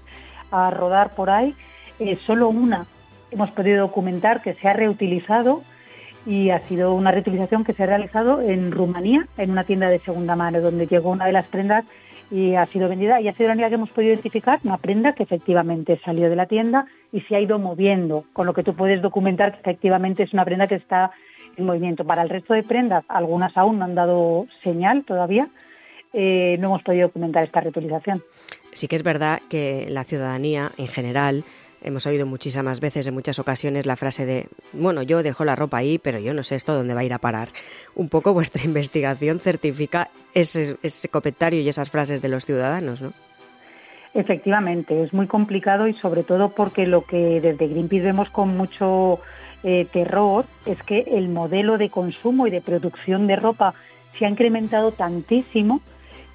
a 0.51 0.69
rodar 0.69 1.13
por 1.15 1.29
ahí, 1.29 1.53
eh, 1.99 2.17
solo 2.25 2.47
una 2.47 2.85
hemos 3.31 3.51
podido 3.51 3.87
documentar 3.87 4.41
que 4.41 4.53
se 4.53 4.67
ha 4.67 4.73
reutilizado 4.73 5.63
y 6.25 6.49
ha 6.49 6.59
sido 6.67 6.93
una 6.93 7.11
reutilización 7.11 7.63
que 7.63 7.73
se 7.73 7.83
ha 7.83 7.87
realizado 7.87 8.41
en 8.41 8.71
Rumanía, 8.71 9.27
en 9.37 9.51
una 9.51 9.63
tienda 9.63 9.89
de 9.89 9.99
segunda 9.99 10.35
mano, 10.35 10.61
donde 10.61 10.87
llegó 10.87 11.09
una 11.09 11.25
de 11.25 11.33
las 11.33 11.45
prendas 11.47 11.85
y 12.31 12.55
ha 12.55 12.65
sido 12.67 12.89
vendida 12.89 13.21
y 13.21 13.27
ha 13.27 13.33
sido 13.33 13.47
la 13.47 13.53
única 13.53 13.69
que 13.69 13.75
hemos 13.75 13.91
podido 13.91 14.13
identificar, 14.13 14.59
una 14.63 14.77
prenda 14.77 15.13
que 15.13 15.23
efectivamente 15.23 15.99
salió 16.03 16.29
de 16.29 16.35
la 16.35 16.45
tienda 16.45 16.87
y 17.11 17.21
se 17.21 17.35
ha 17.35 17.39
ido 17.39 17.59
moviendo, 17.59 18.25
con 18.33 18.47
lo 18.47 18.53
que 18.53 18.63
tú 18.63 18.73
puedes 18.73 19.01
documentar 19.01 19.51
que 19.53 19.59
efectivamente 19.59 20.23
es 20.23 20.33
una 20.33 20.45
prenda 20.45 20.67
que 20.67 20.75
está 20.75 21.11
en 21.57 21.65
movimiento. 21.65 22.05
Para 22.05 22.23
el 22.23 22.29
resto 22.29 22.53
de 22.53 22.63
prendas, 22.63 23.03
algunas 23.07 23.55
aún 23.57 23.79
no 23.79 23.85
han 23.85 23.95
dado 23.95 24.47
señal 24.63 25.03
todavía, 25.03 25.47
eh, 26.13 26.57
no 26.59 26.67
hemos 26.67 26.83
podido 26.83 27.07
documentar 27.07 27.43
esta 27.43 27.61
reutilización. 27.61 28.23
Sí 28.71 28.87
que 28.87 28.95
es 28.95 29.03
verdad 29.03 29.39
que 29.49 29.85
la 29.89 30.03
ciudadanía 30.03 30.71
en 30.77 30.87
general 30.87 31.43
Hemos 31.83 32.07
oído 32.07 32.25
muchísimas 32.25 32.79
veces, 32.79 33.07
en 33.07 33.13
muchas 33.13 33.39
ocasiones, 33.39 33.85
la 33.85 33.97
frase 33.97 34.25
de, 34.25 34.47
bueno, 34.71 35.03
yo 35.03 35.21
dejo 35.21 35.43
la 35.43 35.55
ropa 35.55 35.77
ahí, 35.77 35.97
pero 35.97 36.17
yo 36.17 36.33
no 36.33 36.41
sé 36.41 36.55
esto 36.55 36.73
dónde 36.73 36.93
va 36.93 37.01
a 37.01 37.03
ir 37.03 37.13
a 37.13 37.19
parar. 37.19 37.49
Un 37.93 38.07
poco 38.07 38.33
vuestra 38.33 38.63
investigación 38.63 39.39
certifica 39.39 40.09
ese, 40.33 40.77
ese 40.81 41.09
y 41.51 41.67
esas 41.67 41.91
frases 41.91 42.21
de 42.21 42.29
los 42.29 42.45
ciudadanos, 42.45 43.01
¿no? 43.01 43.11
Efectivamente, 44.13 45.03
es 45.03 45.11
muy 45.11 45.27
complicado 45.27 45.87
y 45.87 45.93
sobre 45.95 46.23
todo 46.23 46.49
porque 46.49 46.85
lo 46.85 47.03
que 47.03 47.41
desde 47.41 47.67
Greenpeace 47.67 48.05
vemos 48.05 48.29
con 48.29 48.55
mucho 48.55 49.19
eh, 49.63 49.87
terror 49.91 50.45
es 50.65 50.81
que 50.83 50.99
el 51.07 51.29
modelo 51.29 51.79
de 51.79 51.89
consumo 51.89 52.45
y 52.45 52.51
de 52.51 52.61
producción 52.61 53.25
de 53.25 53.35
ropa 53.35 53.73
se 54.17 54.25
ha 54.25 54.29
incrementado 54.29 54.91
tantísimo 54.91 55.81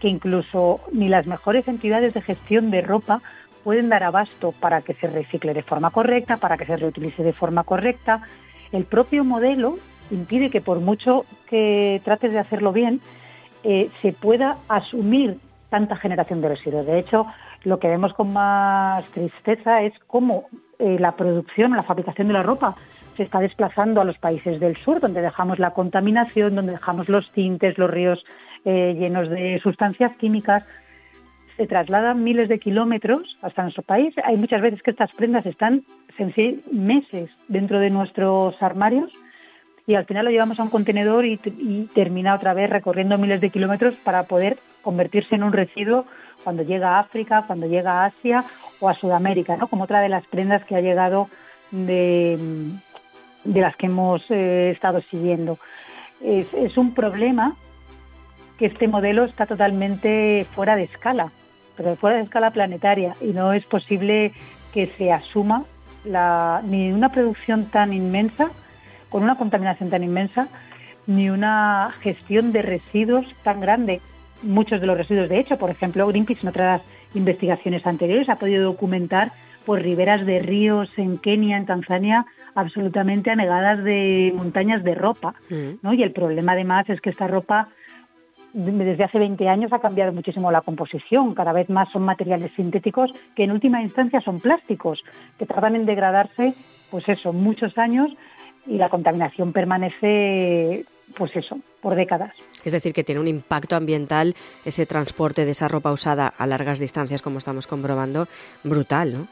que 0.01 0.09
incluso 0.09 0.81
ni 0.93 1.09
las 1.09 1.27
mejores 1.27 1.69
entidades 1.69 2.15
de 2.15 2.23
gestión 2.23 2.71
de 2.71 2.83
ropa 2.83 3.23
pueden 3.59 3.89
dar 3.89 4.03
abasto 4.03 4.53
para 4.53 4.83
que 4.83 4.95
se 4.95 5.07
recicle 5.07 5.55
de 5.55 5.63
forma 5.63 5.91
correcta, 5.91 6.37
para 6.39 6.57
que 6.57 6.67
se 6.67 6.77
reutilice 6.77 7.23
de 7.23 7.33
forma 7.33 7.65
correcta. 7.65 8.23
El 8.73 8.85
propio 8.85 9.25
modelo 9.25 9.79
impide 10.11 10.51
que 10.51 10.61
por 10.61 10.81
mucho 10.81 11.25
que 11.49 12.01
trates 12.05 12.33
de 12.33 12.39
hacerlo 12.39 12.73
bien, 12.73 13.01
eh, 13.65 13.91
se 14.03 14.13
pueda 14.13 14.57
asumir 14.69 15.39
tanta 15.69 15.97
generación 15.97 16.41
de 16.41 16.49
residuos. 16.49 16.87
De 16.87 16.99
hecho, 16.99 17.27
lo 17.65 17.79
que 17.79 17.89
vemos 17.89 18.15
con 18.15 18.33
más 18.33 19.05
tristeza 19.07 19.83
es 19.83 19.93
cómo 20.07 20.45
eh, 20.79 20.97
la 20.99 21.13
producción, 21.13 21.77
la 21.77 21.83
fabricación 21.83 22.29
de 22.29 22.35
la 22.35 22.43
ropa 22.43 22.77
se 23.17 23.25
está 23.25 23.41
desplazando 23.41 24.01
a 24.01 24.05
los 24.05 24.17
países 24.19 24.61
del 24.61 24.77
sur, 24.77 25.01
donde 25.01 25.21
dejamos 25.21 25.59
la 25.59 25.73
contaminación, 25.73 26.55
donde 26.55 26.73
dejamos 26.73 27.09
los 27.09 27.31
tintes, 27.33 27.77
los 27.77 27.91
ríos 27.91 28.25
eh, 28.65 28.95
llenos 28.97 29.29
de 29.29 29.59
sustancias 29.61 30.17
químicas, 30.17 30.65
se 31.59 31.67
trasladan 31.67 32.23
miles 32.23 32.49
de 32.49 32.61
kilómetros 32.61 33.37
hasta 33.43 33.63
nuestro 33.63 33.83
país. 33.83 34.15
Hay 34.25 34.37
muchas 34.37 34.63
veces 34.63 34.81
que 34.81 34.93
estas 34.93 35.13
prendas 35.13 35.45
están 35.45 35.85
meses 36.71 37.31
dentro 37.49 37.81
de 37.81 37.91
nuestros 37.91 38.61
armarios 38.63 39.13
y 39.87 39.95
al 39.95 40.05
final 40.05 40.25
lo 40.25 40.31
llevamos 40.31 40.61
a 40.61 40.63
un 40.63 40.71
contenedor 40.71 41.27
y, 41.27 41.37
termina 41.95 42.35
otra 42.35 42.55
vez 42.55 42.71
recorriendo 42.71 43.19
miles 43.19 43.41
de 43.41 43.51
kilómetros 43.51 43.95
para 44.05 44.25
poder 44.25 44.57
convertirse 44.83 45.35
en 45.35 45.43
un 45.43 45.53
residuo 45.53 46.07
cuando 46.45 46.63
llega 46.63 46.97
a 46.97 47.01
África, 47.01 47.45
cuando 47.47 47.67
llega 47.67 48.03
a 48.03 48.07
Asia 48.07 48.45
o 48.81 48.89
a 48.89 48.95
Sudamérica, 48.95 49.57
¿no? 49.57 49.67
como 49.67 49.85
otra 49.85 50.01
de 50.01 50.09
las 50.09 50.27
prendas 50.27 50.65
que 50.65 50.77
ha 50.77 50.81
llegado 50.81 51.29
de, 51.73 52.39
las 53.45 53.77
que 53.77 53.87
hemos 53.87 54.25
eh, 54.31 54.71
estado 54.71 55.01
siguiendo. 55.11 55.59
Es 56.21 56.77
un 56.77 56.95
problema 56.95 57.55
que 58.59 58.67
este 58.67 58.89
modelo 58.89 59.25
está 59.25 59.47
totalmente 59.47 60.47
fuera 60.55 60.75
de 60.75 60.85
escala, 60.85 61.31
pero 61.79 61.97
fuera 61.97 62.17
de 62.17 62.25
escala 62.25 62.51
planetaria 62.51 63.15
y 63.21 63.29
no 63.29 63.53
es 63.53 63.65
posible 63.65 64.33
que 64.75 64.89
se 64.99 65.13
asuma 65.13 65.65
la, 66.05 66.61
ni 66.65 66.91
una 66.93 67.11
producción 67.11 67.67
tan 67.67 67.93
inmensa, 67.93 68.51
con 69.09 69.23
una 69.23 69.39
contaminación 69.39 69.89
tan 69.89 70.03
inmensa, 70.03 70.49
ni 71.07 71.31
una 71.31 71.95
gestión 72.03 72.53
de 72.53 72.63
residuos 72.63 73.25
tan 73.45 73.61
grande. 73.61 74.01
Muchos 74.43 74.81
de 74.81 74.87
los 74.87 74.99
residuos, 74.99 75.29
de 75.29 75.39
hecho, 75.39 75.57
por 75.57 75.71
ejemplo, 75.71 76.07
Greenpeace 76.09 76.43
en 76.43 76.49
otras 76.49 76.83
investigaciones 77.15 77.87
anteriores 77.87 78.29
ha 78.29 78.37
podido 78.37 78.65
documentar 78.65 79.33
por 79.65 79.81
riberas 79.81 80.27
de 80.27 80.41
ríos 80.41 80.91
en 80.97 81.19
Kenia, 81.19 81.57
en 81.57 81.67
Tanzania, 81.67 82.27
absolutamente 82.55 83.31
anegadas 83.31 83.85
de 83.85 84.33
montañas 84.35 84.83
de 84.83 84.95
ropa. 84.95 85.35
Mm. 85.49 85.79
¿no? 85.83 85.95
Y 85.95 86.03
el 86.03 86.11
problema 86.11 86.53
además 86.53 86.89
es 86.91 87.01
que 87.01 87.11
esta 87.11 87.29
ropa 87.29 87.69
desde 88.53 89.05
hace 89.05 89.19
20 89.19 89.49
años 89.49 89.73
ha 89.73 89.79
cambiado 89.79 90.13
muchísimo 90.13 90.51
la 90.51 90.63
composición. 90.63 91.35
Cada 91.35 91.53
vez 91.53 91.69
más 91.69 91.91
son 91.91 92.03
materiales 92.03 92.53
sintéticos 92.57 93.13
que 93.35 93.45
en 93.45 93.53
última 93.53 93.83
instancia 93.83 94.21
son 94.21 94.41
plásticos, 94.41 95.03
que 95.39 95.47
tardan 95.47 95.77
en 95.77 95.87
degradarse, 95.87 96.55
pues 96.91 97.09
eso, 97.09 97.33
muchos 97.33 97.77
años 97.79 98.11
y 98.67 98.77
la 98.77 98.89
contaminación 98.89 99.53
permanece, 99.53 100.85
pues 101.17 101.35
eso, 101.37 101.59
por 101.81 101.95
décadas. 101.95 102.35
Es 102.65 102.73
decir, 102.73 102.93
que 102.93 103.05
tiene 103.05 103.21
un 103.21 103.29
impacto 103.29 103.77
ambiental 103.77 104.35
ese 104.65 104.87
transporte 104.87 105.45
de 105.45 105.53
esa 105.53 105.69
ropa 105.69 105.93
usada 105.93 106.27
a 106.27 106.47
largas 106.47 106.79
distancias, 106.79 107.23
como 107.23 107.39
estamos 107.39 107.67
comprobando, 107.67 108.29
brutal, 108.65 109.13
¿no? 109.13 109.29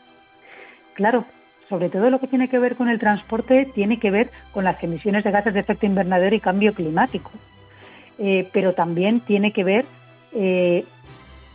Claro, 0.94 1.26
sobre 1.68 1.90
todo 1.90 2.08
lo 2.10 2.20
que 2.20 2.28
tiene 2.28 2.48
que 2.48 2.58
ver 2.58 2.76
con 2.76 2.88
el 2.88 2.98
transporte 2.98 3.66
tiene 3.74 3.98
que 3.98 4.10
ver 4.10 4.30
con 4.52 4.64
las 4.64 4.82
emisiones 4.82 5.24
de 5.24 5.30
gases 5.30 5.52
de 5.52 5.60
efecto 5.60 5.84
invernadero 5.84 6.34
y 6.34 6.40
cambio 6.40 6.72
climático. 6.72 7.30
Eh, 8.18 8.48
pero 8.52 8.72
también 8.72 9.20
tiene 9.20 9.52
que 9.52 9.64
ver 9.64 9.84
eh, 10.32 10.84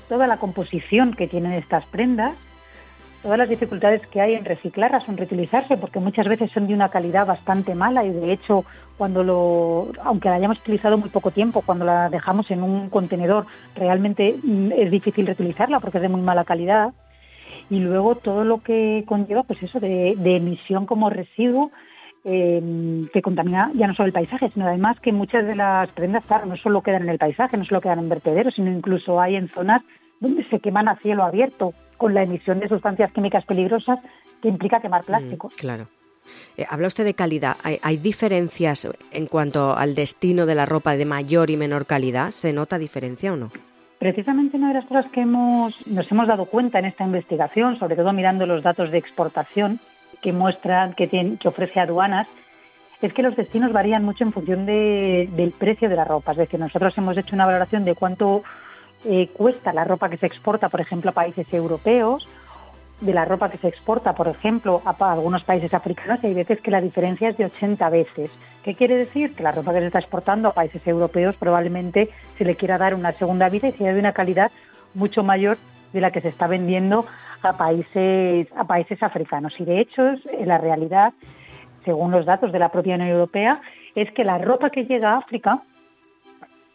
toda 0.08 0.27
la 0.27 0.38
composición 0.38 1.13
que 1.13 1.27
tienen 1.27 1.53
estas 1.53 1.86
prendas, 1.86 2.36
todas 3.24 3.38
las 3.38 3.50
dificultades 3.50 4.06
que 4.08 4.22
hay 4.22 4.36
en 4.36 4.46
reciclarlas 4.46 5.08
o 5.08 5.12
en 5.12 5.18
reutilizarse, 5.18 5.77
porque 5.77 6.00
muchas 6.00 6.27
veces 6.27 6.51
son 6.51 6.68
de 6.68 6.74
una 6.74 6.89
calidad 6.89 7.25
bastante 7.25 7.74
mala 7.75 8.03
y 8.03 8.12
de 8.12 8.32
hecho 8.32 8.65
cuando 8.98 9.24
lo, 9.24 9.91
aunque 10.03 10.30
la 10.30 10.36
hayamos 10.36 10.60
utilizado 10.60 10.98
muy 10.98 11.10
poco 11.10 11.32
tiempo, 11.32 11.62
cuando 11.62 11.86
la 11.86 12.10
dejamos 12.10 12.51
en 12.51 12.62
un 12.62 12.89
contenedor, 12.89 13.48
realmente 13.75 14.36
mm, 14.44 14.72
es 14.74 14.91
difícil 14.91 15.25
reutilizarla 15.25 15.80
porque 15.80 15.98
es 15.98 16.03
de 16.03 16.10
muy 16.10 16.22
mala 16.22 16.44
calidad. 16.44 16.94
Y 17.70 17.80
luego 17.80 18.15
todo 18.15 18.44
lo 18.44 18.62
que 18.62 19.03
conlleva, 19.08 19.44
pues 19.44 19.63
eso, 19.63 19.80
de 19.80 20.15
emisión 20.36 20.86
como 20.86 21.10
residuo, 21.10 21.72
eh, 22.24 23.08
que 23.12 23.22
contamina 23.22 23.72
ya 23.74 23.88
no 23.88 23.96
solo 23.96 24.08
el 24.08 24.13
paisaje, 24.13 24.50
sino 24.54 24.68
además 24.68 25.00
que 25.00 25.12
muchas 25.12 25.46
de 25.46 25.56
las 25.56 25.90
prendas, 25.92 26.24
claro, 26.25 26.46
no 26.46 26.58
solo 26.58 26.82
quedan 26.82 27.04
en 27.04 27.10
el 27.10 27.18
paisaje, 27.18 27.58
no 27.58 27.66
solo 27.66 27.82
quedan 27.82 28.00
en 28.00 28.10
vertederos, 28.10 28.56
sino 28.56 28.72
incluso 28.72 29.20
hay 29.20 29.36
en 29.36 29.50
zonas 29.50 29.82
donde 30.20 30.44
se 30.50 30.60
queman 30.60 30.88
a 30.88 30.98
cielo 30.98 31.24
abierto 31.24 31.74
con 31.98 32.13
la 32.13 32.24
emisión 32.24 32.60
de 32.60 32.68
sustancias 32.68 33.12
químicas 33.12 33.46
peligrosas 33.46 34.00
que 34.42 34.50
implica 34.50 34.82
quemar 34.82 35.04
mm, 35.04 35.06
plásticos. 35.06 35.54
claro. 35.56 35.88
Eh, 36.56 36.66
habla 36.70 36.86
usted 36.86 37.04
de 37.04 37.16
calidad. 37.16 37.58
¿Hay, 37.63 37.80
¿Hay, 37.82 37.98
diferencias 37.98 38.88
en 39.12 39.25
cuanto 39.25 39.75
al 39.75 39.96
destino 39.96 40.46
de 40.46 40.54
la 40.54 40.68
ropa 40.68 40.96
de 40.96 41.06
mayor 41.06 41.50
y 41.50 41.58
menor 41.58 41.88
calidad? 41.88 42.30
¿Se 42.30 42.54
nota 42.54 42.78
diferencia 42.78 43.34
o 43.34 43.36
no? 43.36 43.51
Precisamente 43.98 44.58
una 44.58 44.70
de 44.70 44.74
las 44.75 44.86
cosas 44.86 45.06
que 45.12 45.22
hemos, 45.22 45.75
nos 45.88 46.12
hemos 46.12 46.28
dado 46.28 46.46
cuenta 46.46 46.80
en 46.80 46.86
esta 46.86 47.04
investigación, 47.04 47.78
sobre 47.78 47.96
todo 47.96 48.13
mirando 48.13 48.46
los 48.46 48.63
datos 48.63 48.92
de 48.92 48.98
exportación, 48.98 49.80
que 50.22 50.34
muestran 50.34 50.94
que, 50.94 51.08
tiene, 51.08 51.38
que 51.38 51.48
ofrece 51.48 51.80
aduanas 51.80 52.27
es 53.01 53.13
que 53.13 53.24
los 53.24 53.36
destinos 53.36 53.74
varían 53.74 54.06
mucho 54.06 54.24
en 54.24 54.32
función 54.32 54.65
del 54.65 55.53
precio 55.58 55.89
de 55.89 55.96
la 55.96 56.06
ropa. 56.06 56.34
Es 56.34 56.38
decir, 56.38 56.60
nosotros 56.60 56.96
hemos 56.98 57.18
hecho 57.18 57.36
una 57.36 57.46
valoración 57.46 57.84
de 57.84 57.96
cuánto 57.96 58.44
eh, 59.06 59.30
cuesta 59.34 59.74
la 59.74 59.84
ropa 59.84 60.10
que 60.10 60.18
se 60.18 60.27
exporta, 60.27 60.70
por 60.70 60.82
ejemplo, 60.82 61.10
a 61.10 61.13
países 61.13 61.51
europeos, 61.51 62.27
de 63.00 63.13
la 63.13 63.25
ropa 63.25 63.50
que 63.50 63.58
se 63.58 63.68
exporta, 63.68 64.13
por 64.13 64.27
ejemplo, 64.27 64.82
a, 64.86 65.12
algunos 65.12 65.44
países 65.44 65.74
africanos, 65.74 66.20
y 66.22 66.27
hay 66.27 66.34
veces 66.36 66.62
que 66.62 66.70
la 66.70 66.82
diferencia 66.82 67.30
es 67.30 67.38
de 67.38 67.46
80 67.46 67.89
veces. 67.89 68.30
¿Qué 68.63 68.75
quiere 68.75 68.96
decir? 68.96 69.34
Que 69.34 69.41
la 69.41 69.51
ropa 69.51 69.74
que 69.74 69.80
se 69.80 69.88
está 69.88 70.00
exportando 70.00 70.50
a 70.50 70.53
países 70.53 70.86
europeos 70.86 71.36
probablemente 71.36 72.10
se 72.38 72.46
le 72.46 72.56
quiera 72.56 72.77
dar 72.77 72.94
una 72.94 73.12
segunda 73.13 73.50
vida 73.50 73.70
y 73.70 73.72
sea 73.72 73.94
de 73.94 74.00
una 74.00 74.13
calidad 74.13 74.51
mucho 74.94 75.24
mayor 75.24 75.58
de 75.94 76.01
la 76.01 76.12
que 76.12 76.22
se 76.22 76.30
está 76.30 76.46
vendiendo 76.46 77.08
a 77.43 77.57
países, 77.57 78.48
a 78.55 78.65
países 78.65 79.01
africanos. 79.01 79.53
Y 79.60 79.65
de 79.65 79.79
hecho, 79.79 80.03
la 80.45 80.57
realidad, 80.57 81.13
según 81.83 82.12
los 82.12 82.25
datos 82.25 82.51
de 82.51 82.60
la 82.60 82.69
propia 82.69 82.95
Unión 82.95 83.10
Europea, 83.10 83.62
es 83.95 84.12
que 84.12 84.24
la 84.24 84.38
ropa 84.38 84.69
que 84.69 84.86
llega 84.86 85.13
a 85.13 85.17
África 85.17 85.62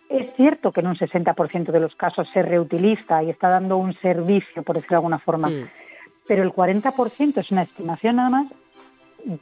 es 0.08 0.32
cierto 0.37 0.73
que 0.73 0.80
en 0.80 0.87
un 0.88 0.96
60% 0.96 1.73
de 1.73 1.80
los 1.80 1.94
casos 1.96 2.28
se 2.32 2.42
reutiliza 2.42 3.23
y 3.23 3.30
está 3.30 3.49
dando 3.49 3.76
un 3.76 3.94
servicio, 3.94 4.62
por 4.62 4.76
decirlo 4.76 4.94
de 4.94 4.99
alguna 4.99 5.18
forma, 5.18 5.49
mm. 5.49 5.68
pero 6.28 6.42
el 6.42 6.52
40% 6.52 7.38
es 7.38 7.50
una 7.50 7.62
estimación 7.62 8.16
nada 8.16 8.30
más, 8.30 8.46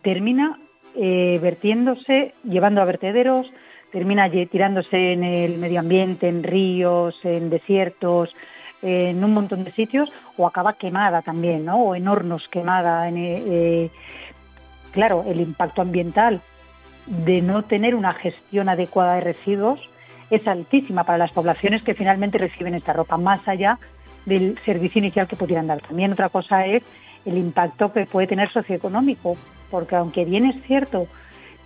termina 0.03 0.59
eh, 0.95 1.39
vertiéndose, 1.43 2.35
llevando 2.45 2.81
a 2.81 2.87
vertederos, 2.87 3.53
termina 3.93 4.31
tirándose 4.31 5.13
en 5.13 5.23
el 5.23 5.59
medio 5.59 5.81
ambiente, 5.81 6.29
en 6.29 6.43
ríos, 6.43 7.15
en 7.25 7.51
desiertos, 7.51 8.35
en 8.85 9.25
un 9.25 9.33
montón 9.33 9.65
de 9.65 9.73
sitios 9.73 10.11
o 10.37 10.47
acaba 10.47 10.75
quemada 10.75 11.23
también, 11.23 11.65
¿no? 11.65 11.77
O 11.79 11.95
en 11.95 12.07
hornos 12.07 12.47
quemada. 12.49 13.09
Eh, 13.09 13.15
eh, 13.17 13.91
claro, 14.93 15.25
el 15.27 15.41
impacto 15.41 15.81
ambiental 15.81 16.43
de 17.07 17.41
no 17.41 17.65
tener 17.65 17.95
una 17.95 18.13
gestión 18.13 18.69
adecuada 18.69 19.15
de 19.15 19.23
residuos 19.23 19.81
es 20.31 20.47
altísima 20.47 21.05
para 21.05 21.19
las 21.19 21.33
poblaciones 21.33 21.83
que 21.83 21.95
finalmente 21.95 22.39
reciben 22.39 22.75
esta 22.75 22.93
ropa, 22.93 23.17
más 23.17 23.47
allá 23.49 23.79
del 24.27 24.59
servicio 24.65 24.99
inicial 24.99 25.29
que 25.29 25.37
pudieran 25.37 25.67
dar. 25.67 25.81
También 25.81 26.13
otra 26.13 26.29
cosa 26.29 26.67
es 26.67 26.83
el 27.25 27.39
impacto 27.39 27.93
que 27.93 28.07
puede 28.07 28.27
tener 28.27 28.51
socioeconómico, 28.53 29.37
porque 29.71 29.97
aunque 29.97 30.25
bien 30.25 30.45
es 30.45 30.63
cierto 30.65 31.07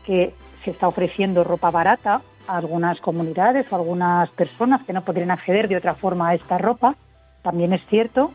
que 0.04 0.34
se 0.64 0.70
está 0.70 0.86
ofreciendo 0.86 1.44
ropa 1.44 1.70
barata 1.70 2.22
a 2.46 2.56
algunas 2.56 3.00
comunidades 3.00 3.66
o 3.70 3.74
a 3.74 3.78
algunas 3.78 4.30
personas 4.30 4.84
que 4.84 4.92
no 4.92 5.02
podrían 5.02 5.30
acceder 5.30 5.68
de 5.68 5.76
otra 5.76 5.94
forma 5.94 6.28
a 6.28 6.34
esta 6.34 6.58
ropa, 6.58 6.94
también 7.48 7.72
es 7.72 7.80
cierto 7.86 8.32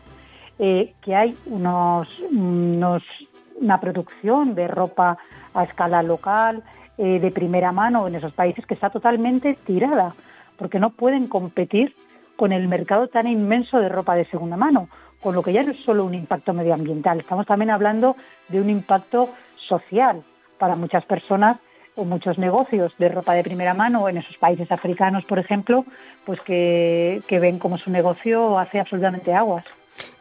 eh, 0.58 0.92
que 1.00 1.14
hay 1.14 1.36
unos, 1.46 2.08
una 2.32 3.80
producción 3.80 4.56
de 4.56 4.66
ropa 4.66 5.18
a 5.54 5.62
escala 5.62 6.02
local, 6.02 6.64
eh, 6.98 7.20
de 7.20 7.30
primera 7.30 7.70
mano 7.70 8.08
en 8.08 8.16
esos 8.16 8.32
países 8.32 8.66
que 8.66 8.74
está 8.74 8.90
totalmente 8.90 9.56
tirada, 9.64 10.16
porque 10.58 10.80
no 10.80 10.90
pueden 10.90 11.28
competir 11.28 11.94
con 12.34 12.50
el 12.50 12.66
mercado 12.66 13.06
tan 13.06 13.28
inmenso 13.28 13.78
de 13.78 13.88
ropa 13.88 14.16
de 14.16 14.24
segunda 14.24 14.56
mano, 14.56 14.88
con 15.20 15.36
lo 15.36 15.44
que 15.44 15.52
ya 15.52 15.62
no 15.62 15.70
es 15.70 15.84
solo 15.84 16.04
un 16.04 16.14
impacto 16.14 16.52
medioambiental, 16.52 17.20
estamos 17.20 17.46
también 17.46 17.70
hablando 17.70 18.16
de 18.48 18.60
un 18.60 18.68
impacto 18.68 19.28
social 19.68 20.24
para 20.58 20.74
muchas 20.74 21.04
personas 21.04 21.58
o 21.96 22.04
muchos 22.04 22.38
negocios 22.38 22.92
de 22.98 23.08
ropa 23.08 23.34
de 23.34 23.42
primera 23.42 23.74
mano 23.74 24.08
en 24.08 24.16
esos 24.16 24.36
países 24.36 24.70
africanos, 24.72 25.24
por 25.24 25.38
ejemplo, 25.38 25.84
pues 26.24 26.40
que, 26.40 27.22
ven 27.30 27.58
como 27.58 27.78
su 27.78 27.90
negocio 27.90 28.58
hace 28.58 28.80
absolutamente 28.80 29.32
aguas. 29.34 29.64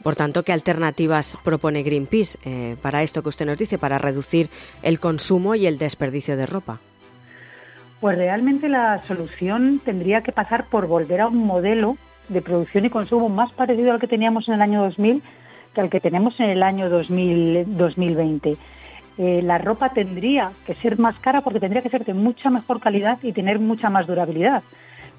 Por 0.03 0.15
tanto, 0.15 0.43
¿qué 0.43 0.53
alternativas 0.53 1.37
propone 1.43 1.81
Greenpeace 1.81 2.37
eh, 2.45 2.75
para 2.81 3.01
esto 3.01 3.23
que 3.23 3.29
usted 3.29 3.45
nos 3.45 3.57
dice, 3.57 3.77
para 3.77 3.97
reducir 3.97 4.49
el 4.83 4.99
consumo 4.99 5.55
y 5.55 5.65
el 5.65 5.77
desperdicio 5.77 6.37
de 6.37 6.45
ropa? 6.45 6.79
Pues 7.99 8.17
realmente 8.17 8.69
la 8.69 9.01
solución 9.07 9.81
tendría 9.83 10.21
que 10.21 10.31
pasar 10.31 10.65
por 10.65 10.87
volver 10.87 11.21
a 11.21 11.27
un 11.27 11.37
modelo 11.37 11.97
de 12.29 12.41
producción 12.41 12.85
y 12.85 12.89
consumo 12.89 13.29
más 13.29 13.51
parecido 13.53 13.93
al 13.93 13.99
que 13.99 14.07
teníamos 14.07 14.47
en 14.47 14.55
el 14.55 14.61
año 14.61 14.83
2000 14.83 15.23
que 15.73 15.81
al 15.81 15.89
que 15.89 15.99
tenemos 15.99 16.39
en 16.39 16.49
el 16.49 16.63
año 16.63 16.89
2020. 16.89 18.57
Eh, 19.17 19.41
la 19.43 19.57
ropa 19.57 19.89
tendría 19.89 20.51
que 20.65 20.73
ser 20.75 20.97
más 20.97 21.15
cara 21.19 21.41
porque 21.41 21.59
tendría 21.59 21.83
que 21.83 21.89
ser 21.89 22.03
de 22.03 22.13
mucha 22.13 22.49
mejor 22.49 22.79
calidad 22.79 23.19
y 23.21 23.31
tener 23.31 23.59
mucha 23.59 23.89
más 23.89 24.07
durabilidad. 24.07 24.63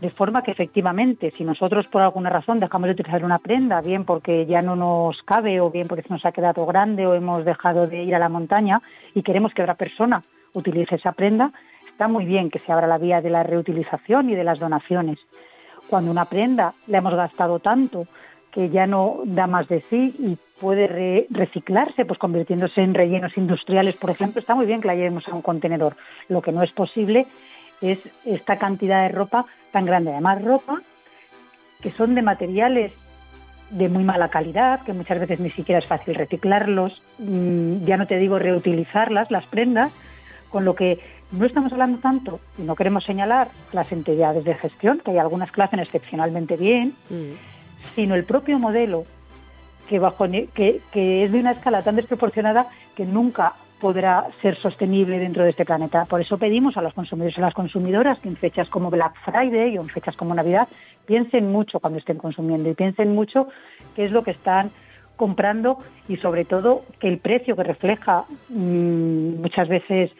De 0.00 0.10
forma 0.10 0.42
que 0.42 0.50
efectivamente, 0.50 1.32
si 1.36 1.44
nosotros 1.44 1.86
por 1.86 2.02
alguna 2.02 2.28
razón 2.28 2.58
dejamos 2.58 2.88
de 2.88 2.92
utilizar 2.92 3.24
una 3.24 3.38
prenda, 3.38 3.80
bien 3.80 4.04
porque 4.04 4.44
ya 4.46 4.60
no 4.60 4.74
nos 4.74 5.22
cabe 5.22 5.60
o 5.60 5.70
bien 5.70 5.86
porque 5.86 6.02
se 6.02 6.12
nos 6.12 6.26
ha 6.26 6.32
quedado 6.32 6.66
grande 6.66 7.06
o 7.06 7.14
hemos 7.14 7.44
dejado 7.44 7.86
de 7.86 8.02
ir 8.02 8.14
a 8.14 8.18
la 8.18 8.28
montaña 8.28 8.82
y 9.14 9.22
queremos 9.22 9.54
que 9.54 9.62
otra 9.62 9.76
persona 9.76 10.22
utilice 10.52 10.96
esa 10.96 11.12
prenda, 11.12 11.52
está 11.88 12.08
muy 12.08 12.24
bien 12.24 12.50
que 12.50 12.58
se 12.58 12.72
abra 12.72 12.86
la 12.86 12.98
vía 12.98 13.20
de 13.20 13.30
la 13.30 13.44
reutilización 13.44 14.28
y 14.30 14.34
de 14.34 14.44
las 14.44 14.58
donaciones. 14.58 15.18
Cuando 15.88 16.10
una 16.10 16.24
prenda 16.24 16.74
la 16.88 16.98
hemos 16.98 17.14
gastado 17.14 17.60
tanto 17.60 18.06
que 18.50 18.70
ya 18.70 18.86
no 18.86 19.20
da 19.24 19.46
más 19.46 19.68
de 19.68 19.80
sí 19.80 20.14
y 20.18 20.38
puede 20.60 21.26
reciclarse, 21.30 22.04
pues 22.04 22.18
convirtiéndose 22.18 22.80
en 22.80 22.94
rellenos 22.94 23.36
industriales, 23.36 23.96
por 23.96 24.10
ejemplo, 24.10 24.40
está 24.40 24.54
muy 24.54 24.66
bien 24.66 24.80
que 24.80 24.88
la 24.88 24.94
llevemos 24.94 25.26
a 25.28 25.34
un 25.34 25.42
contenedor. 25.42 25.96
Lo 26.28 26.42
que 26.42 26.52
no 26.52 26.62
es 26.62 26.70
posible 26.72 27.26
es 27.80 27.98
esta 28.24 28.58
cantidad 28.58 29.02
de 29.02 29.08
ropa 29.08 29.46
tan 29.72 29.84
grande. 29.84 30.12
Además, 30.12 30.42
ropa 30.42 30.80
que 31.80 31.90
son 31.90 32.14
de 32.14 32.22
materiales 32.22 32.92
de 33.70 33.88
muy 33.88 34.04
mala 34.04 34.28
calidad, 34.28 34.82
que 34.82 34.92
muchas 34.92 35.18
veces 35.18 35.40
ni 35.40 35.50
siquiera 35.50 35.80
es 35.80 35.86
fácil 35.86 36.14
reciclarlos, 36.14 37.02
mm, 37.18 37.84
ya 37.84 37.96
no 37.96 38.06
te 38.06 38.16
digo 38.16 38.38
reutilizarlas, 38.38 39.30
las 39.30 39.46
prendas, 39.46 39.90
con 40.48 40.64
lo 40.64 40.74
que 40.74 41.00
no 41.32 41.44
estamos 41.44 41.72
hablando 41.72 41.98
tanto, 41.98 42.40
y 42.56 42.62
no 42.62 42.76
queremos 42.76 43.04
señalar 43.04 43.48
las 43.72 43.90
entidades 43.90 44.44
de 44.44 44.54
gestión, 44.54 45.00
que 45.04 45.10
hay 45.10 45.18
algunas 45.18 45.50
que 45.50 45.60
lo 45.60 45.64
hacen 45.64 45.80
excepcionalmente 45.80 46.56
bien, 46.56 46.94
mm. 47.10 47.94
sino 47.96 48.14
el 48.14 48.24
propio 48.24 48.58
modelo 48.58 49.04
que, 49.88 49.98
bajo, 49.98 50.26
que, 50.28 50.80
que 50.92 51.24
es 51.24 51.32
de 51.32 51.40
una 51.40 51.52
escala 51.52 51.82
tan 51.82 51.96
desproporcionada 51.96 52.68
que 52.94 53.04
nunca 53.04 53.54
podrá 53.80 54.28
ser 54.40 54.56
sostenible 54.58 55.18
dentro 55.18 55.44
de 55.44 55.50
este 55.50 55.64
planeta. 55.64 56.06
Por 56.06 56.20
eso 56.20 56.38
pedimos 56.38 56.76
a 56.76 56.82
los 56.82 56.94
consumidores 56.94 57.36
y 57.36 57.40
a 57.40 57.44
las 57.44 57.54
consumidoras 57.54 58.18
que 58.18 58.28
en 58.28 58.36
fechas 58.36 58.68
como 58.68 58.90
Black 58.90 59.14
Friday 59.24 59.76
o 59.76 59.82
en 59.82 59.88
fechas 59.88 60.16
como 60.16 60.34
Navidad 60.34 60.68
piensen 61.04 61.52
mucho 61.52 61.80
cuando 61.80 61.98
estén 61.98 62.16
consumiendo 62.16 62.70
y 62.70 62.74
piensen 62.74 63.14
mucho 63.14 63.48
qué 63.94 64.06
es 64.06 64.10
lo 64.10 64.22
que 64.22 64.30
están 64.30 64.70
comprando 65.16 65.78
y 66.08 66.16
sobre 66.16 66.44
todo 66.44 66.84
que 66.98 67.08
el 67.08 67.18
precio 67.18 67.56
que 67.56 67.62
refleja 67.62 68.24
mm, 68.48 69.40
muchas 69.42 69.68
veces 69.68 70.10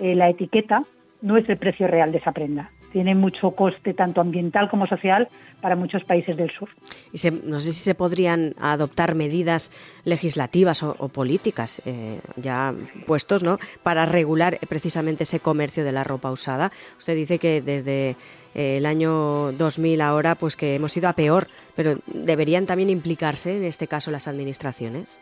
eh, 0.00 0.14
la 0.14 0.28
etiqueta 0.28 0.84
no 1.22 1.36
es 1.38 1.48
el 1.48 1.56
precio 1.56 1.88
real 1.88 2.12
de 2.12 2.18
esa 2.18 2.32
prenda 2.32 2.70
tiene 2.94 3.16
mucho 3.16 3.50
coste 3.50 3.92
tanto 3.92 4.20
ambiental 4.20 4.70
como 4.70 4.86
social 4.86 5.26
para 5.60 5.74
muchos 5.74 6.04
países 6.04 6.36
del 6.36 6.52
sur. 6.52 6.68
Y 7.12 7.18
no 7.44 7.58
sé 7.58 7.72
si 7.72 7.80
se 7.80 7.96
podrían 7.96 8.54
adoptar 8.60 9.16
medidas 9.16 9.72
legislativas 10.04 10.84
o, 10.84 11.08
políticas 11.08 11.82
eh, 11.86 12.20
ya 12.36 12.72
puestos 13.04 13.42
¿no? 13.42 13.58
para 13.82 14.06
regular 14.06 14.60
precisamente 14.68 15.24
ese 15.24 15.40
comercio 15.40 15.82
de 15.82 15.90
la 15.90 16.04
ropa 16.04 16.30
usada. 16.30 16.70
Usted 16.96 17.16
dice 17.16 17.40
que 17.40 17.60
desde 17.60 18.10
eh, 18.54 18.76
el 18.76 18.86
año 18.86 19.50
2000 19.50 20.00
ahora 20.00 20.36
pues 20.36 20.54
que 20.54 20.76
hemos 20.76 20.96
ido 20.96 21.08
a 21.08 21.14
peor, 21.14 21.48
pero 21.74 21.98
¿deberían 22.06 22.64
también 22.64 22.90
implicarse 22.90 23.56
en 23.56 23.64
este 23.64 23.88
caso 23.88 24.12
las 24.12 24.28
administraciones? 24.28 25.18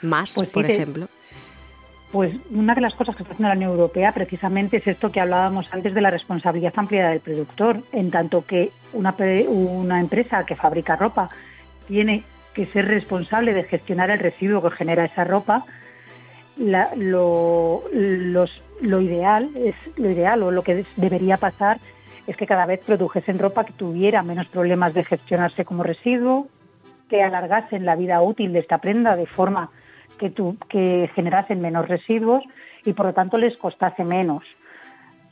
Más, 0.00 0.34
pues 0.34 0.48
por 0.48 0.64
ejemplo. 0.64 1.08
Pues 2.16 2.34
una 2.50 2.74
de 2.74 2.80
las 2.80 2.94
cosas 2.94 3.14
que 3.14 3.24
está 3.24 3.34
haciendo 3.34 3.50
la 3.50 3.56
Unión 3.56 3.72
Europea 3.72 4.10
precisamente 4.12 4.78
es 4.78 4.86
esto 4.86 5.12
que 5.12 5.20
hablábamos 5.20 5.66
antes 5.70 5.92
de 5.92 6.00
la 6.00 6.10
responsabilidad 6.10 6.72
ampliada 6.74 7.10
del 7.10 7.20
productor, 7.20 7.82
en 7.92 8.10
tanto 8.10 8.46
que 8.46 8.72
una, 8.94 10.00
empresa 10.00 10.46
que 10.46 10.56
fabrica 10.56 10.96
ropa 10.96 11.28
tiene 11.86 12.24
que 12.54 12.64
ser 12.68 12.88
responsable 12.88 13.52
de 13.52 13.64
gestionar 13.64 14.08
el 14.08 14.18
residuo 14.18 14.62
que 14.62 14.70
genera 14.70 15.04
esa 15.04 15.24
ropa, 15.24 15.66
lo 16.56 17.82
ideal 18.80 19.50
es 19.54 19.74
lo 19.96 20.10
ideal 20.10 20.42
o 20.42 20.50
lo 20.50 20.62
que 20.62 20.86
debería 20.96 21.36
pasar 21.36 21.80
es 22.26 22.34
que 22.38 22.46
cada 22.46 22.64
vez 22.64 22.80
produjesen 22.80 23.38
ropa 23.38 23.64
que 23.64 23.74
tuviera 23.74 24.22
menos 24.22 24.46
problemas 24.46 24.94
de 24.94 25.04
gestionarse 25.04 25.66
como 25.66 25.82
residuo, 25.82 26.48
que 27.10 27.22
alargasen 27.22 27.84
la 27.84 27.94
vida 27.94 28.22
útil 28.22 28.54
de 28.54 28.60
esta 28.60 28.78
prenda 28.78 29.16
de 29.16 29.26
forma 29.26 29.68
que, 30.18 30.30
tu, 30.30 30.56
que 30.68 31.10
generasen 31.14 31.60
menos 31.60 31.88
residuos 31.88 32.44
y 32.84 32.92
por 32.92 33.06
lo 33.06 33.12
tanto 33.14 33.38
les 33.38 33.56
costase 33.56 34.04
menos. 34.04 34.44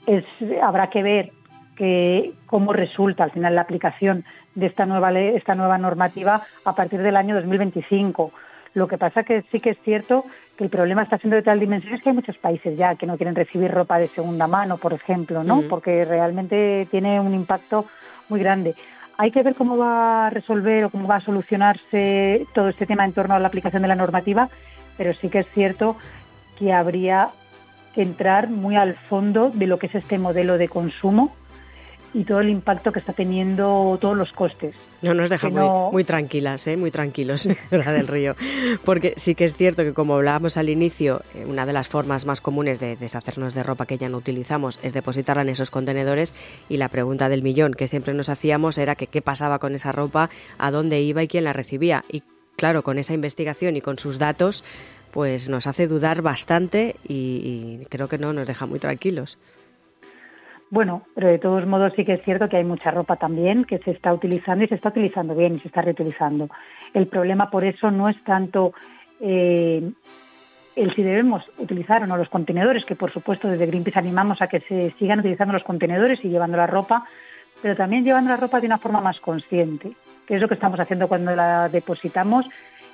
Es, 0.06 0.24
habrá 0.62 0.90
que 0.90 1.02
ver 1.02 1.32
que, 1.76 2.32
cómo 2.46 2.72
resulta 2.72 3.24
al 3.24 3.30
final 3.30 3.54
la 3.54 3.62
aplicación 3.62 4.24
de 4.54 4.66
esta 4.66 4.86
nueva, 4.86 5.12
esta 5.12 5.54
nueva 5.54 5.78
normativa 5.78 6.42
a 6.64 6.74
partir 6.74 7.00
del 7.02 7.16
año 7.16 7.34
2025. 7.34 8.32
Lo 8.74 8.88
que 8.88 8.98
pasa 8.98 9.22
que 9.22 9.42
sí 9.52 9.60
que 9.60 9.70
es 9.70 9.78
cierto 9.84 10.24
que 10.56 10.64
el 10.64 10.70
problema 10.70 11.02
está 11.02 11.18
siendo 11.18 11.36
de 11.36 11.42
tal 11.42 11.60
dimensión 11.60 11.94
es 11.94 12.02
que 12.02 12.10
hay 12.10 12.14
muchos 12.14 12.38
países 12.38 12.76
ya 12.76 12.94
que 12.94 13.06
no 13.06 13.16
quieren 13.16 13.34
recibir 13.34 13.70
ropa 13.70 13.99
de 13.99 14.08
segunda 14.08 14.47
mano, 14.47 14.78
por 14.78 14.92
ejemplo, 14.92 15.42
¿no? 15.42 15.62
Porque 15.62 16.04
realmente 16.04 16.86
tiene 16.90 17.20
un 17.20 17.34
impacto 17.34 17.86
muy 18.28 18.40
grande. 18.40 18.75
Hay 19.16 19.30
que 19.30 19.42
ver 19.42 19.54
cómo 19.54 19.76
va 19.76 20.26
a 20.26 20.30
resolver 20.30 20.84
o 20.84 20.90
cómo 20.90 21.08
va 21.08 21.16
a 21.16 21.20
solucionarse 21.20 22.47
todo 22.52 22.68
este 22.68 22.86
tema 22.86 23.04
en 23.04 23.12
torno 23.12 23.34
a 23.34 23.38
la 23.38 23.49
aplicación 23.49 23.82
de 23.82 23.88
la 23.88 23.94
normativa, 23.94 24.49
pero 24.97 25.15
sí 25.15 25.28
que 25.28 25.41
es 25.41 25.47
cierto 25.52 25.97
que 26.59 26.73
habría 26.73 27.30
que 27.95 28.02
entrar 28.02 28.50
muy 28.50 28.76
al 28.76 28.97
fondo 29.09 29.50
de 29.50 29.67
lo 29.67 29.78
que 29.78 29.87
es 29.87 29.95
este 29.95 30.19
modelo 30.19 30.59
de 30.59 30.69
consumo 30.69 31.35
y 32.15 32.25
todo 32.25 32.41
el 32.41 32.49
impacto 32.49 32.93
que 32.93 33.00
está 33.00 33.13
teniendo 33.13 33.99
todos 34.00 34.17
los 34.17 34.33
costes. 34.33 34.75
No 35.02 35.15
nos 35.15 35.28
deja 35.28 35.50
muy, 35.50 36.04
tranquilas, 36.04 36.67
¿eh? 36.69 36.76
muy 36.76 36.93
tranquilos, 36.93 37.49
la 37.71 37.93
del 37.93 38.07
río. 38.07 38.37
Porque 38.85 39.15
sí 39.17 39.35
que 39.35 39.45
es 39.45 39.57
cierto 39.57 39.83
que, 39.83 39.93
como 39.93 40.15
hablábamos 40.15 40.57
al 40.57 40.71
inicio, 40.71 41.23
eh, 41.35 41.45
una 41.45 41.67
de 41.67 41.73
las 41.73 41.89
formas 41.89 42.25
más 42.25 42.41
comunes 42.41 42.78
de 42.78 42.97
deshacernos 42.97 43.52
de 43.52 43.65
ropa 43.65 43.85
que 43.85 43.99
ya 43.99 44.09
no 44.09 44.19
utilizamos 44.19 44.78
es 44.83 44.93
depositarla 44.93 45.43
en 45.43 45.49
esos 45.49 45.73
contenedores. 45.73 46.35
Y 46.69 46.76
la 46.76 46.89
pregunta 46.89 47.28
del 47.28 47.43
millón 47.43 47.75
que 47.75 47.89
siempre 47.89 48.15
nos 48.15 48.28
hacíamos 48.28 48.78
era 48.78 48.95
que 48.95 49.09
qué 49.09 49.21
pasaba 49.21 49.59
con 49.59 49.75
esa 49.75 49.91
ropa, 49.91 50.30
a 50.57 50.71
dónde 50.71 51.00
iba 51.00 51.23
y 51.23 51.28
quién 51.28 51.45
la 51.45 51.52
recibía. 51.52 52.04
Y 52.09 52.23
claro, 52.56 52.82
con 52.82 52.99
esa 52.99 53.14
investigación 53.14 53.76
y 53.76 53.80
con 53.80 53.99
sus 53.99 54.19
datos, 54.19 54.64
pues 55.14 55.49
nos 55.49 55.67
hace 55.67 55.86
dudar 55.86 56.23
bastante 56.23 56.97
y, 57.06 57.86
creo 57.88 58.08
que 58.08 58.19
no 58.19 58.32
nos 58.32 58.47
deja 58.47 58.67
muy 58.67 58.80
tranquilos. 58.80 59.38
Bueno, 60.71 61.02
pero 61.14 61.28
de 61.28 61.38
todos 61.38 61.67
modos 61.67 61.93
sí 61.95 62.04
que 62.04 62.14
es 62.14 62.23
cierto 62.25 62.49
que 62.49 62.56
hay 62.56 62.64
mucha 62.64 62.90
ropa 62.90 63.14
también 63.17 63.64
que 63.64 63.78
se 63.78 63.93
está 63.93 64.12
utilizando 64.12 64.64
y 64.64 64.69
se 64.69 64.75
está 64.75 64.88
utilizando 64.88 65.34
bien 65.36 65.54
y 65.54 65.60
se 65.60 65.69
está 65.69 65.82
reutilizando. 65.82 66.49
El 66.93 67.06
problema 67.06 67.49
por 67.49 67.64
eso 67.64 67.93
no 67.93 68.08
es 68.08 68.17
tanto 68.25 68.73
eh, 69.21 69.88
el 70.75 70.95
si 70.97 71.02
debemos 71.04 71.45
utilizar 71.58 72.02
o 72.02 72.06
no 72.06 72.17
los 72.17 72.28
contenedores, 72.28 72.84
que 72.84 72.97
por 72.97 73.12
supuesto 73.12 73.47
desde 73.47 73.67
Greenpeace 73.67 74.00
animamos 74.00 74.43
a 74.43 74.49
que 74.49 74.60
se 74.60 74.93
sigan 74.99 75.21
utilizando 75.21 75.52
los 75.52 75.62
contenedores 75.62 76.19
y 76.25 76.28
llevando 76.28 76.56
la 76.56 76.67
ropa, 76.67 77.06
pero 77.62 77.76
también 77.76 78.04
llevando 78.04 78.30
la 78.30 78.36
ropa 78.36 78.60
de 78.60 78.67
una 78.67 78.78
forma 78.78 79.00
más 79.00 79.21
consciente 79.21 79.93
qué 80.26 80.37
es 80.37 80.41
lo 80.41 80.49
que 80.49 80.54
estamos 80.54 80.80
haciendo 80.80 81.08
cuando 81.08 81.34
la 81.34 81.69
depositamos 81.69 82.47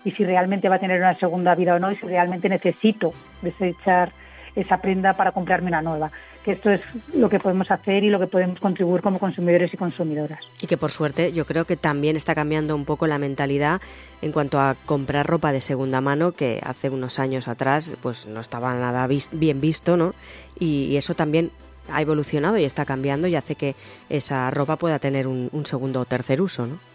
y 0.04 0.12
si 0.12 0.24
realmente 0.24 0.68
va 0.68 0.76
a 0.76 0.80
tener 0.80 1.00
una 1.00 1.14
segunda 1.18 1.54
vida 1.54 1.74
o 1.74 1.78
no 1.78 1.90
y 1.90 1.96
si 1.96 2.06
realmente 2.06 2.48
necesito 2.48 3.12
desechar 3.42 4.12
esa 4.56 4.78
prenda 4.78 5.14
para 5.14 5.32
comprarme 5.32 5.68
una 5.68 5.82
nueva. 5.82 6.10
Que 6.44 6.52
esto 6.52 6.70
es 6.70 6.80
lo 7.14 7.28
que 7.28 7.38
podemos 7.38 7.70
hacer 7.70 8.02
y 8.02 8.10
lo 8.10 8.18
que 8.18 8.26
podemos 8.26 8.58
contribuir 8.58 9.02
como 9.02 9.18
consumidores 9.18 9.72
y 9.72 9.76
consumidoras. 9.76 10.40
Y 10.60 10.66
que 10.66 10.76
por 10.76 10.90
suerte 10.90 11.32
yo 11.32 11.44
creo 11.44 11.66
que 11.66 11.76
también 11.76 12.16
está 12.16 12.34
cambiando 12.34 12.74
un 12.74 12.84
poco 12.84 13.06
la 13.06 13.18
mentalidad 13.18 13.80
en 14.22 14.32
cuanto 14.32 14.58
a 14.58 14.74
comprar 14.86 15.26
ropa 15.26 15.52
de 15.52 15.60
segunda 15.60 16.00
mano, 16.00 16.32
que 16.32 16.60
hace 16.64 16.90
unos 16.90 17.18
años 17.18 17.46
atrás 17.46 17.96
pues 18.02 18.26
no 18.26 18.40
estaba 18.40 18.74
nada 18.74 19.06
bien 19.06 19.60
visto, 19.60 19.96
¿no? 19.96 20.12
Y, 20.58 20.96
eso 20.96 21.14
también 21.14 21.50
ha 21.90 22.02
evolucionado 22.02 22.58
y 22.58 22.64
está 22.64 22.84
cambiando 22.84 23.26
y 23.26 23.34
hace 23.34 23.54
que 23.54 23.74
esa 24.10 24.50
ropa 24.50 24.76
pueda 24.76 24.98
tener 24.98 25.26
un, 25.26 25.48
un 25.52 25.64
segundo 25.64 26.00
o 26.00 26.04
tercer 26.04 26.42
uso, 26.42 26.66
¿no? 26.66 26.89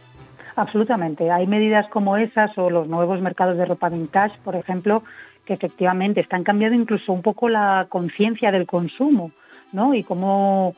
Absolutamente. 0.56 1.32
Hay 1.32 1.48
medidas 1.48 1.88
como 1.90 2.16
esas 2.18 2.58
o 2.58 2.70
los 2.70 2.88
nuevos 2.88 3.20
mercados 3.22 3.58
de 3.58 3.66
ropa 3.66 3.90
vintage, 3.90 4.38
por 4.44 4.56
ejemplo, 4.56 5.04
que 5.46 5.54
efectivamente 5.54 6.22
están 6.22 6.44
cambiando 6.44 6.80
incluso 6.80 7.12
un 7.12 7.22
poco 7.22 7.50
la 7.50 7.88
conciencia 7.90 8.52
del 8.52 8.66
consumo, 8.66 9.32
¿no? 9.74 9.94
Y 9.94 10.04
cómo, 10.04 10.76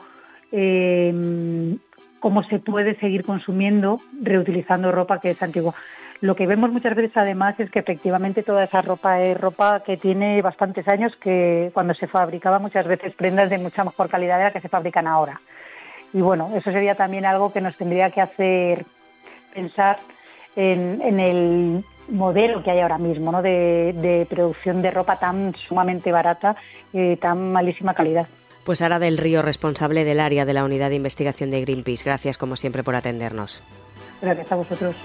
em, 0.52 1.78
cómo 2.20 2.44
se 2.44 2.60
puede 2.60 2.96
seguir 3.00 3.24
consumiendo 3.24 4.02
reutilizando 4.22 4.92
ropa 4.92 5.20
que 5.20 5.30
es 5.32 5.42
antigua. 5.44 5.76
Lo 6.20 6.36
que 6.36 6.48
vemos 6.48 6.72
muchas 6.72 6.96
veces 6.96 7.16
además 7.16 7.60
es 7.60 7.70
que 7.70 7.78
efectivamente 7.78 8.42
toda 8.42 8.64
esa 8.64 8.82
ropa 8.82 9.22
es 9.22 9.40
ropa 9.40 9.84
que 9.84 9.98
tiene 9.98 10.42
bastantes 10.42 10.88
años, 10.88 11.16
que 11.18 11.70
cuando 11.76 11.94
se 11.94 12.08
fabricaba 12.08 12.58
muchas 12.58 12.88
veces 12.88 13.14
prendas 13.14 13.52
de 13.52 13.60
mucha 13.60 13.84
mejor 13.84 14.10
calidad 14.10 14.40
de 14.40 14.46
la 14.46 14.52
que 14.52 14.62
se 14.62 14.70
fabrican 14.70 15.06
ahora. 15.06 15.40
Y 16.14 16.22
bueno, 16.22 16.50
eso 16.56 16.72
sería 16.72 16.96
también 16.96 17.26
algo 17.26 17.54
que 17.54 17.62
nos 17.62 17.78
tendría 17.78 18.10
que 18.10 18.22
hacer 18.22 18.86
pensar 19.54 20.00
en, 20.56 21.20
el 21.20 21.84
modelo 22.10 22.64
que 22.64 22.72
hay 22.72 22.80
ahora 22.80 22.98
mismo 22.98 23.32
¿no? 23.32 23.42
de, 23.42 24.26
producción 24.30 24.82
de 24.82 24.92
ropa 24.92 25.20
tan 25.20 25.54
sumamente 25.68 26.12
barata 26.12 26.56
y 26.94 27.16
tan 27.18 27.52
malísima 27.52 27.94
calidad. 27.94 28.28
Pues 28.64 28.82
Ara 28.82 29.00
del 29.00 29.18
Río, 29.18 29.42
responsable 29.42 30.04
del 30.04 30.20
área 30.20 30.46
de 30.46 30.54
la 30.54 30.66
Unidad 30.66 30.90
de 30.90 30.96
Investigación 30.96 31.50
de 31.50 31.62
Greenpeace. 31.62 32.04
Gracias 32.04 32.38
como 32.38 32.56
siempre 32.56 32.84
por 32.84 32.96
atendernos. 32.96 33.64
Gracias 34.22 34.52
a 34.52 34.56
vosotros. 34.56 34.96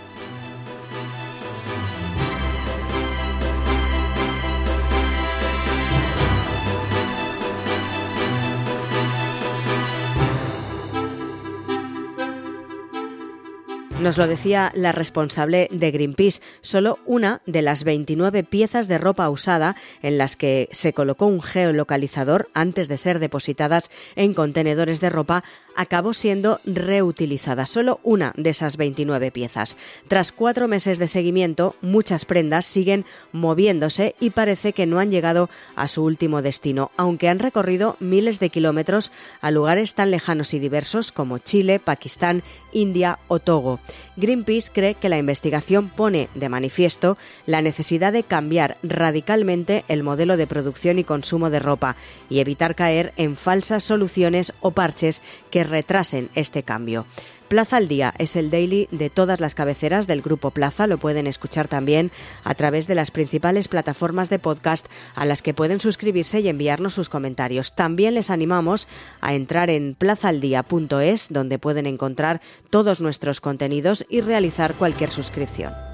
Nos 14.03 14.19
lo 14.19 14.27
decía 14.27 14.73
la 14.75 14.91
responsable 14.91 15.69
de 15.71 15.93
Greenpeace, 15.93 16.43
solo 16.61 16.99
una 17.07 17.41
de 17.47 17.63
las 17.63 17.85
29 17.85 18.43
piezas 18.43 18.89
de 18.89 18.99
ropa 18.99 19.31
usada 19.31 19.77
en 20.03 20.19
las 20.19 20.35
que 20.35 20.69
se 20.73 20.93
colocó 20.93 21.27
un 21.27 21.41
geolocalizador 21.41 22.51
antes 22.53 22.89
de 22.89 22.97
ser 22.97 23.21
depositadas 23.21 23.93
en 24.17 24.35
contenedores 24.35 25.01
de 25.01 25.09
ropa 25.09 25.45
acabó 25.77 26.13
siendo 26.15 26.61
reutilizada, 26.65 27.67
solo 27.67 28.01
una 28.03 28.33
de 28.37 28.51
esas 28.51 28.77
29 28.77 29.31
piezas. 29.31 29.77
Tras 30.09 30.33
cuatro 30.33 30.69
meses 30.69 30.99
de 30.99 31.09
seguimiento, 31.09 31.77
muchas 31.81 32.25
prendas 32.25 32.67
siguen 32.67 33.05
moviéndose 33.31 34.17
y 34.21 34.31
parece 34.31 34.73
que 34.73 34.87
no 34.87 34.99
han 34.99 35.13
llegado 35.13 35.49
a 35.77 35.89
su 35.89 36.03
último 36.03 36.43
destino, 36.43 36.91
aunque 36.97 37.29
han 37.29 37.39
recorrido 37.39 37.97
miles 38.01 38.41
de 38.41 38.51
kilómetros 38.51 39.13
a 39.41 39.53
lugares 39.53 39.95
tan 39.95 40.11
lejanos 40.11 40.55
y 40.55 40.59
diversos 40.59 41.13
como 41.13 41.39
Chile, 41.39 41.79
Pakistán, 41.79 42.43
India 42.73 43.19
o 43.29 43.39
Togo. 43.39 43.81
Greenpeace 44.17 44.71
cree 44.73 44.95
que 44.95 45.09
la 45.09 45.19
investigación 45.19 45.89
pone 45.89 46.29
de 46.35 46.49
manifiesto 46.49 47.17
la 47.47 47.63
necesidad 47.63 48.13
de 48.13 48.25
cambiar 48.25 48.79
radicalmente 48.83 49.85
el 49.89 50.03
modelo 50.03 50.37
de 50.37 50.47
producción 50.47 50.99
y 50.99 51.05
consumo 51.05 51.51
de 51.51 51.61
ropa 51.61 51.97
y 52.29 52.41
evitar 52.41 52.75
caer 52.75 53.13
en 53.17 53.37
falsas 53.37 53.83
soluciones 53.83 54.53
o 54.61 54.73
parches 54.73 55.23
que 55.51 55.65
retrasen 55.65 56.31
este 56.35 56.63
cambio. 56.63 57.07
Plaza 57.53 57.77
al 57.77 57.87
Día 57.87 58.15
es 58.17 58.35
el 58.37 58.51
daily 58.51 58.89
de 58.93 59.11
todas 59.11 59.39
las 59.39 59.55
cabeceras 59.55 60.07
del 60.07 60.23
Grupo 60.23 60.53
Plaza. 60.53 60.87
Lo 60.87 60.97
pueden 60.97 61.27
escuchar 61.27 61.69
también 61.69 62.11
a 62.45 62.55
través 62.55 62.87
de 62.87 62.95
las 62.95 63.11
principales 63.11 63.69
plataformas 63.69 64.31
de 64.31 64.39
podcast 64.39 64.87
a 65.15 65.27
las 65.27 65.43
que 65.43 65.53
pueden 65.53 65.79
suscribirse 65.79 66.41
y 66.41 66.49
enviarnos 66.49 66.95
sus 66.95 67.11
comentarios. 67.11 67.75
También 67.75 68.15
les 68.15 68.31
animamos 68.31 68.89
a 69.21 69.35
entrar 69.35 69.69
en 69.69 69.95
plazaldía.es 69.95 71.27
donde 71.29 71.59
pueden 71.59 71.85
encontrar 71.85 72.41
todos 72.71 73.03
nuestros 73.03 73.43
contenidos 73.43 74.07
y 74.09 74.23
realizar 74.23 74.73
cualquier 74.73 75.11
suscripción. 75.11 75.92